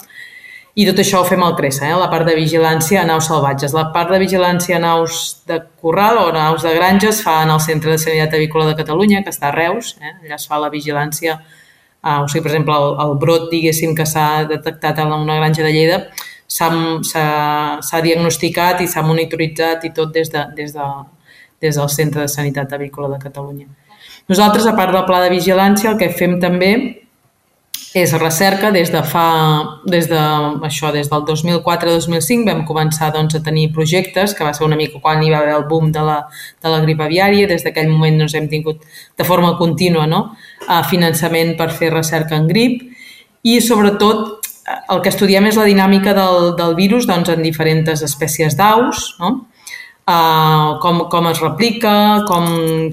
I 0.76 0.84
tot 0.84 0.98
això 1.00 1.20
ho 1.22 1.26
fem 1.28 1.40
al 1.44 1.54
CRESA, 1.56 1.86
eh? 1.88 1.96
la 1.96 2.08
part 2.12 2.28
de 2.28 2.34
vigilància 2.36 3.02
a 3.02 3.06
naus 3.08 3.28
salvatges. 3.30 3.72
La 3.76 3.86
part 3.92 4.10
de 4.12 4.20
vigilància 4.20 4.76
a 4.76 4.80
naus 4.80 5.20
de 5.48 5.56
corral 5.80 6.20
o 6.20 6.26
naus 6.32 6.64
de 6.64 6.72
granja 6.76 7.08
es 7.08 7.22
fa 7.24 7.38
en 7.44 7.52
el 7.52 7.60
Centre 7.64 7.92
de 7.92 8.00
Sanitat 8.00 8.36
Avícola 8.36 8.66
de 8.68 8.76
Catalunya, 8.80 9.22
que 9.24 9.32
està 9.32 9.48
a 9.48 9.54
Reus. 9.56 9.94
Eh? 10.00 10.12
Allà 10.26 10.36
es 10.36 10.44
fa 10.48 10.60
la 10.60 10.68
vigilància, 10.72 11.38
eh, 11.40 12.16
o 12.16 12.28
sigui, 12.28 12.44
per 12.44 12.52
exemple, 12.52 12.76
el, 12.76 12.96
el 13.06 13.14
brot, 13.20 13.48
diguéssim, 13.52 13.92
que 13.96 14.04
s'ha 14.08 14.44
detectat 14.52 15.00
en 15.04 15.12
una 15.16 15.38
granja 15.40 15.64
de 15.64 15.72
Lleida, 15.72 16.00
s'ha 16.48 18.02
diagnosticat 18.02 18.80
i 18.80 18.88
s'ha 18.90 19.02
monitoritzat 19.02 19.84
i 19.84 19.92
tot 19.94 20.12
des, 20.14 20.30
de, 20.32 20.44
des, 20.56 20.72
de, 20.72 20.90
des 21.60 21.76
del 21.76 21.90
Centre 21.90 22.22
de 22.22 22.28
Sanitat 22.28 22.72
Avícola 22.72 23.08
de 23.14 23.22
Catalunya. 23.22 23.66
Nosaltres, 24.28 24.66
a 24.66 24.74
part 24.74 24.92
del 24.94 25.04
pla 25.06 25.22
de 25.22 25.30
vigilància, 25.30 25.92
el 25.92 25.98
que 25.98 26.10
fem 26.10 26.40
també 26.42 26.72
és 27.96 28.12
recerca 28.20 28.70
des 28.74 28.90
de 28.92 29.00
fa, 29.08 29.26
des 29.88 30.08
de, 30.10 30.20
això, 30.66 30.90
des 30.92 31.08
del 31.08 31.22
2004-2005 31.28 32.44
vam 32.44 32.64
començar 32.68 33.08
doncs, 33.14 33.38
a 33.38 33.42
tenir 33.44 33.70
projectes, 33.72 34.34
que 34.36 34.44
va 34.44 34.52
ser 34.52 34.66
una 34.66 34.76
mica 34.76 35.00
quan 35.00 35.22
hi 35.22 35.30
va 35.32 35.40
haver 35.40 35.54
el 35.56 35.64
boom 35.70 35.92
de 35.94 36.02
la, 36.04 36.18
de 36.62 36.72
la 36.72 36.82
grip 36.84 37.00
aviària, 37.00 37.48
des 37.48 37.64
d'aquell 37.64 37.88
moment 37.88 38.18
doncs, 38.20 38.34
hem 38.36 38.50
tingut 38.52 38.84
de 39.16 39.24
forma 39.24 39.54
contínua 39.56 40.04
no? 40.10 40.36
finançament 40.90 41.54
per 41.56 41.70
fer 41.72 41.92
recerca 41.94 42.36
en 42.36 42.50
grip 42.50 42.82
i 43.46 43.60
sobretot 43.64 44.45
el 44.66 45.02
que 45.02 45.12
estudiem 45.12 45.46
és 45.50 45.58
la 45.58 45.66
dinàmica 45.68 46.14
del, 46.16 46.54
del 46.58 46.74
virus 46.78 47.06
doncs, 47.06 47.30
en 47.30 47.44
diferents 47.44 48.02
espècies 48.02 48.58
d'aus, 48.58 49.12
no? 49.20 49.36
Uh, 50.06 50.78
com, 50.78 51.00
com 51.10 51.26
es 51.32 51.40
replica, 51.42 52.22
com, 52.28 52.44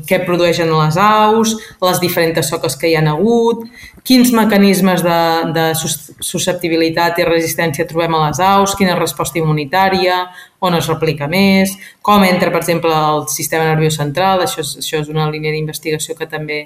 què 0.09 0.17
produeixen 0.25 0.71
les 0.73 0.95
aus, 0.97 1.51
les 1.77 1.99
diferents 2.01 2.49
soques 2.49 2.73
que 2.81 2.89
hi 2.89 2.95
han 2.97 3.05
hagut, 3.11 3.67
quins 4.01 4.31
mecanismes 4.33 5.03
de, 5.05 5.19
de 5.53 5.67
susceptibilitat 5.77 7.21
i 7.21 7.27
resistència 7.29 7.85
trobem 7.85 8.17
a 8.17 8.23
les 8.23 8.41
aus, 8.41 8.73
quina 8.79 8.97
resposta 8.97 9.37
immunitària, 9.37 10.23
on 10.65 10.73
es 10.79 10.89
replica 10.89 11.29
més, 11.29 11.77
com 12.01 12.25
entra, 12.25 12.49
per 12.49 12.63
exemple, 12.63 12.89
el 12.89 13.27
sistema 13.29 13.69
nerviós 13.69 14.01
central, 14.01 14.41
això 14.41 14.65
és, 14.65 14.73
això 14.81 15.05
és 15.05 15.13
una 15.13 15.29
línia 15.29 15.53
d'investigació 15.53 16.17
que 16.17 16.25
també 16.25 16.63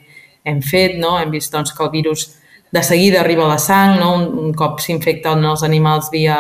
hem 0.48 0.64
fet, 0.64 0.96
no? 0.96 1.18
hem 1.20 1.36
vist 1.36 1.52
doncs, 1.52 1.76
que 1.76 1.84
el 1.84 1.92
virus 1.92 2.30
de 2.72 2.84
seguida 2.84 3.22
arriba 3.22 3.48
la 3.48 3.58
sang, 3.58 3.98
no? 4.00 4.14
un, 4.16 4.26
un 4.48 4.54
cop 4.54 4.82
s'infecten 4.84 5.46
els 5.46 5.64
animals 5.64 6.10
via, 6.12 6.40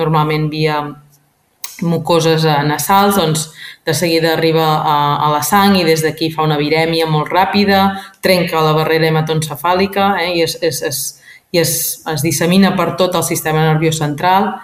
normalment 0.00 0.48
via 0.52 0.80
mucoses 1.82 2.44
nasals, 2.64 3.16
doncs 3.16 3.50
de 3.84 3.94
seguida 3.94 4.32
arriba 4.32 4.64
a, 4.80 4.96
a 5.26 5.30
la 5.30 5.42
sang 5.44 5.76
i 5.76 5.84
des 5.84 6.02
d'aquí 6.02 6.30
fa 6.32 6.46
una 6.46 6.56
virèmia 6.58 7.06
molt 7.06 7.28
ràpida, 7.30 7.82
trenca 8.24 8.64
la 8.64 8.72
barrera 8.74 9.10
hematocefàlica 9.10 10.14
eh? 10.22 10.32
i, 10.38 10.42
es, 10.42 10.56
es, 10.64 10.80
es, 10.82 11.02
i 11.52 11.60
es, 11.60 11.74
es 12.08 12.24
dissemina 12.24 12.72
per 12.76 12.94
tot 12.96 13.14
el 13.14 13.24
sistema 13.24 13.66
nerviós 13.68 14.00
central. 14.00 14.54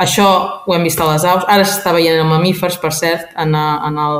Això 0.00 0.26
ho 0.66 0.74
hem 0.74 0.88
vist 0.88 1.00
a 1.00 1.12
les 1.12 1.26
aus, 1.28 1.44
ara 1.46 1.68
s'està 1.68 1.92
veient 1.94 2.18
en 2.18 2.30
mamífers, 2.32 2.80
per 2.82 2.90
cert, 2.96 3.28
en, 3.38 3.54
en 3.54 4.00
el, 4.02 4.18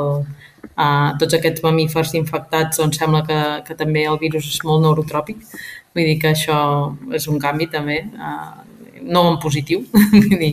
a 0.83 0.89
tots 1.21 1.39
aquests 1.39 1.63
mamífers 1.65 2.17
infectats 2.19 2.81
doncs 2.83 2.99
sembla 2.99 3.23
que, 3.29 3.39
que 3.69 3.79
també 3.79 4.07
el 4.11 4.19
virus 4.23 4.49
és 4.51 4.61
molt 4.67 4.83
neurotròpic 4.87 5.47
Vull 5.93 6.09
dir 6.09 6.19
que 6.21 6.31
això 6.33 6.59
és 7.13 7.27
un 7.29 7.41
canvi 7.41 7.69
també, 7.73 7.99
eh, 8.01 9.01
no 9.03 9.25
en 9.33 9.39
positiu. 9.43 9.85
I, 10.41 10.53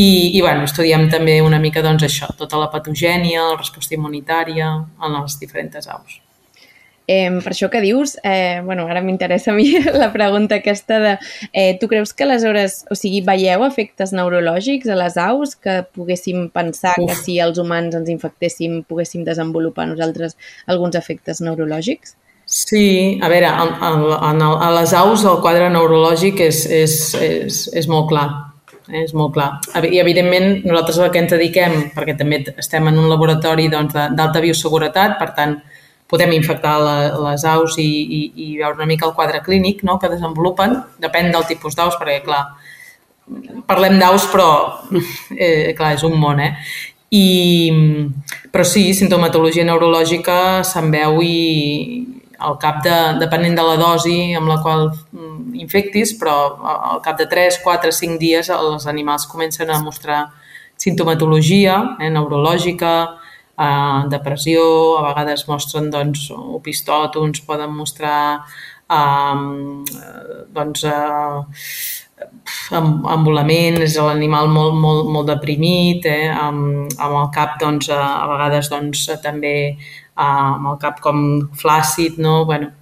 I, 0.00 0.40
bueno, 0.40 0.66
estudiem 0.66 1.08
també 1.12 1.38
una 1.44 1.60
mica 1.62 1.84
doncs, 1.86 2.06
això, 2.08 2.32
tota 2.38 2.58
la 2.58 2.70
patogènia, 2.72 3.50
la 3.52 3.58
resposta 3.60 3.94
immunitària 3.94 4.72
en 4.74 5.18
les 5.20 5.38
diferents 5.42 5.86
aus. 5.86 6.20
Eh, 7.06 7.30
per 7.42 7.52
això 7.52 7.68
que 7.70 7.80
dius, 7.80 8.16
eh, 8.24 8.60
bueno, 8.64 8.88
ara 8.90 9.00
m'interessa 9.00 9.52
a 9.52 9.54
mi 9.54 9.68
la 10.02 10.12
pregunta 10.12 10.58
aquesta 10.58 10.98
de 10.98 11.12
eh, 11.52 11.78
tu 11.78 11.86
creus 11.86 12.12
que 12.12 12.24
aleshores, 12.26 12.84
o 12.90 12.98
sigui, 12.98 13.22
veieu 13.26 13.62
efectes 13.66 14.12
neurològics 14.16 14.90
a 14.90 14.98
les 14.98 15.16
aus 15.22 15.54
que 15.54 15.84
poguéssim 15.94 16.48
pensar 16.50 16.96
Uf. 16.98 17.10
que 17.10 17.18
si 17.20 17.38
els 17.38 17.62
humans 17.62 17.94
ens 17.94 18.10
infectéssim 18.10 18.82
poguéssim 18.88 19.22
desenvolupar 19.24 19.86
nosaltres 19.86 20.34
alguns 20.66 20.98
efectes 20.98 21.40
neurològics? 21.40 22.16
Sí, 22.46 23.18
a 23.22 23.28
veure, 23.30 23.48
en, 23.50 23.72
en, 23.82 24.42
a 24.42 24.68
les 24.78 24.92
aus 24.94 25.24
el 25.26 25.40
quadre 25.42 25.70
neurològic 25.70 26.42
és, 26.44 26.60
és, 26.70 26.98
és, 27.18 27.62
és 27.74 27.88
molt 27.90 28.06
clar. 28.10 28.28
Eh, 28.86 29.02
és 29.02 29.14
molt 29.18 29.34
clar. 29.34 29.48
I, 29.82 29.98
evidentment, 29.98 30.60
nosaltres 30.66 31.00
el 31.02 31.10
que 31.10 31.22
ens 31.24 31.34
dediquem, 31.34 31.74
perquè 31.96 32.14
també 32.18 32.44
estem 32.54 32.86
en 32.86 33.00
un 33.02 33.08
laboratori 33.10 33.66
doncs, 33.72 33.94
d'alta 33.94 34.28
doncs, 34.28 34.44
bioseguretat, 34.46 35.18
per 35.18 35.32
tant, 35.38 35.56
podem 36.10 36.32
infectar 36.36 36.76
la, 36.82 36.96
les 37.28 37.44
aus 37.50 37.78
i, 37.82 37.86
i, 37.86 38.20
i 38.44 38.48
veure 38.60 38.78
una 38.78 38.88
mica 38.88 39.08
el 39.08 39.14
quadre 39.16 39.42
clínic 39.42 39.82
no?, 39.86 39.98
que 39.98 40.10
desenvolupen. 40.12 40.78
Depèn 41.02 41.32
del 41.34 41.46
tipus 41.48 41.74
d'aus, 41.78 41.98
perquè, 41.98 42.20
clar, 42.26 42.44
parlem 43.66 43.98
d'aus, 43.98 44.28
però, 44.30 44.50
eh, 45.34 45.72
clar, 45.78 45.94
és 45.98 46.06
un 46.06 46.18
món, 46.20 46.42
eh? 46.42 46.54
I, 47.16 47.26
però 48.50 48.64
sí, 48.66 48.88
sintomatologia 48.94 49.64
neurològica 49.66 50.38
se'n 50.66 50.90
veu 50.94 51.20
i, 51.22 51.36
al 52.38 52.56
cap 52.60 52.82
de, 52.84 52.96
depenent 53.20 53.56
de 53.56 53.64
la 53.64 53.76
dosi 53.80 54.34
amb 54.36 54.50
la 54.50 54.58
qual 54.62 54.90
mm, 54.92 55.54
infectis, 55.62 56.14
però 56.18 56.36
al 56.94 57.02
cap 57.04 57.18
de 57.18 57.26
3, 57.30 57.60
4, 57.64 57.92
5 57.92 58.18
dies 58.20 58.50
els 58.52 58.86
animals 58.90 59.26
comencen 59.30 59.70
a 59.70 59.80
mostrar 59.82 60.26
sintomatologia 60.76 61.78
eh, 62.00 62.10
neurològica, 62.12 62.92
eh, 63.58 64.00
depressió, 64.12 64.62
a 64.98 65.02
vegades 65.10 65.46
mostren 65.48 65.90
doncs, 65.90 66.28
opistòtons, 66.60 67.42
poden 67.48 67.72
mostrar 67.74 68.44
um, 68.90 69.84
doncs, 70.54 70.84
uh, 70.84 71.44
ambulament, 72.72 73.80
és 73.84 73.96
l'animal 74.00 74.48
molt, 74.52 74.76
molt, 74.80 75.10
molt 75.12 75.28
deprimit, 75.30 76.06
eh? 76.08 76.30
amb, 76.30 76.92
amb 76.96 77.20
el 77.22 77.30
cap 77.34 77.58
doncs, 77.60 77.90
a, 77.92 78.00
a 78.22 78.26
vegades 78.32 78.70
doncs, 78.72 79.06
també 79.24 79.56
uh, 79.74 80.56
amb 80.56 80.72
el 80.72 80.78
cap 80.82 81.00
com 81.04 81.24
flàcid, 81.60 82.20
no? 82.22 82.44
bueno, 82.48 82.72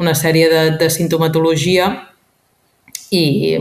una 0.00 0.14
sèrie 0.16 0.48
de, 0.48 0.62
de 0.80 0.88
sintomatologia 0.92 1.90
i 3.12 3.58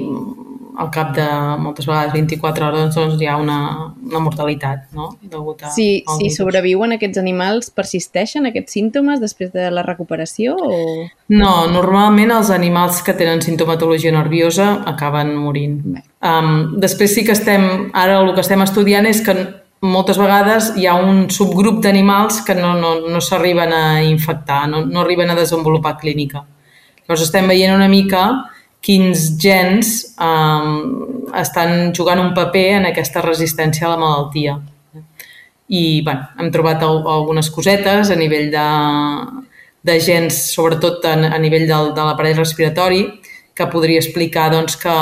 al 0.79 0.89
cap 0.93 1.11
de 1.15 1.25
moltes 1.59 1.87
vegades 1.89 2.13
24 2.15 2.67
hores 2.69 2.95
doncs, 2.95 3.17
hi 3.19 3.27
ha 3.27 3.35
una, 3.39 3.57
una 4.09 4.21
mortalitat 4.23 4.93
no? 4.95 5.09
degut 5.19 5.65
a, 5.65 5.71
si, 5.75 6.05
si 6.15 6.29
sobreviuen 6.31 6.95
aquests 6.95 7.19
animals, 7.19 7.71
persisteixen 7.75 8.47
aquests 8.47 8.77
símptomes 8.77 9.19
després 9.19 9.51
de 9.51 9.67
la 9.75 9.83
recuperació? 9.83 10.55
O... 10.55 11.07
No, 11.35 11.53
normalment 11.73 12.31
els 12.35 12.51
animals 12.55 13.01
que 13.03 13.15
tenen 13.19 13.43
sintomatologia 13.43 14.13
nerviosa 14.15 14.69
acaben 14.89 15.33
morint. 15.35 15.81
Um, 16.23 16.77
després 16.79 17.11
sí 17.15 17.25
que 17.27 17.35
estem, 17.35 17.89
ara 17.91 18.21
el 18.23 18.31
que 18.37 18.45
estem 18.45 18.63
estudiant 18.63 19.09
és 19.09 19.19
que 19.25 19.35
moltes 19.83 20.19
vegades 20.19 20.73
hi 20.79 20.87
ha 20.87 20.95
un 20.95 21.25
subgrup 21.31 21.81
d'animals 21.83 22.41
que 22.47 22.55
no, 22.55 22.71
no, 22.79 22.93
no 23.07 23.21
s'arriben 23.23 23.75
a 23.75 23.83
infectar, 24.03 24.65
no, 24.71 24.85
no 24.87 25.03
arriben 25.03 25.31
a 25.31 25.37
desenvolupar 25.37 25.97
clínica. 25.99 26.45
Llavors 27.03 27.27
estem 27.27 27.47
veient 27.51 27.75
una 27.75 27.87
mica 27.91 28.23
quins 28.81 29.25
gens 29.41 29.91
um, 30.23 31.29
estan 31.35 31.91
jugant 31.95 32.21
un 32.21 32.33
paper 32.35 32.67
en 32.77 32.87
aquesta 32.89 33.23
resistència 33.25 33.87
a 33.87 33.93
la 33.93 33.99
malaltia. 34.01 34.57
I 35.69 36.01
bueno, 36.05 36.29
hem 36.39 36.49
trobat 36.53 36.83
algunes 36.83 37.51
cosetes 37.53 38.09
a 38.09 38.17
nivell 38.17 38.49
de, 38.53 38.67
de 39.85 39.99
gens, 40.01 40.39
sobretot 40.55 41.05
a, 41.05 41.15
a 41.29 41.39
nivell 41.41 41.67
del, 41.69 41.91
de 41.93 42.05
l'aparell 42.07 42.39
respiratori, 42.39 43.03
que 43.53 43.67
podria 43.69 43.99
explicar 43.99 44.47
doncs, 44.53 44.77
que, 44.79 44.95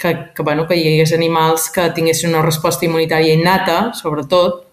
que, 0.00 0.14
que, 0.34 0.42
bueno, 0.42 0.66
que 0.66 0.78
hi 0.78 0.88
hagués 0.88 1.12
animals 1.12 1.68
que 1.74 1.90
tinguessin 1.94 2.32
una 2.32 2.46
resposta 2.46 2.88
immunitària 2.88 3.36
innata, 3.36 3.78
sobretot, 3.94 4.64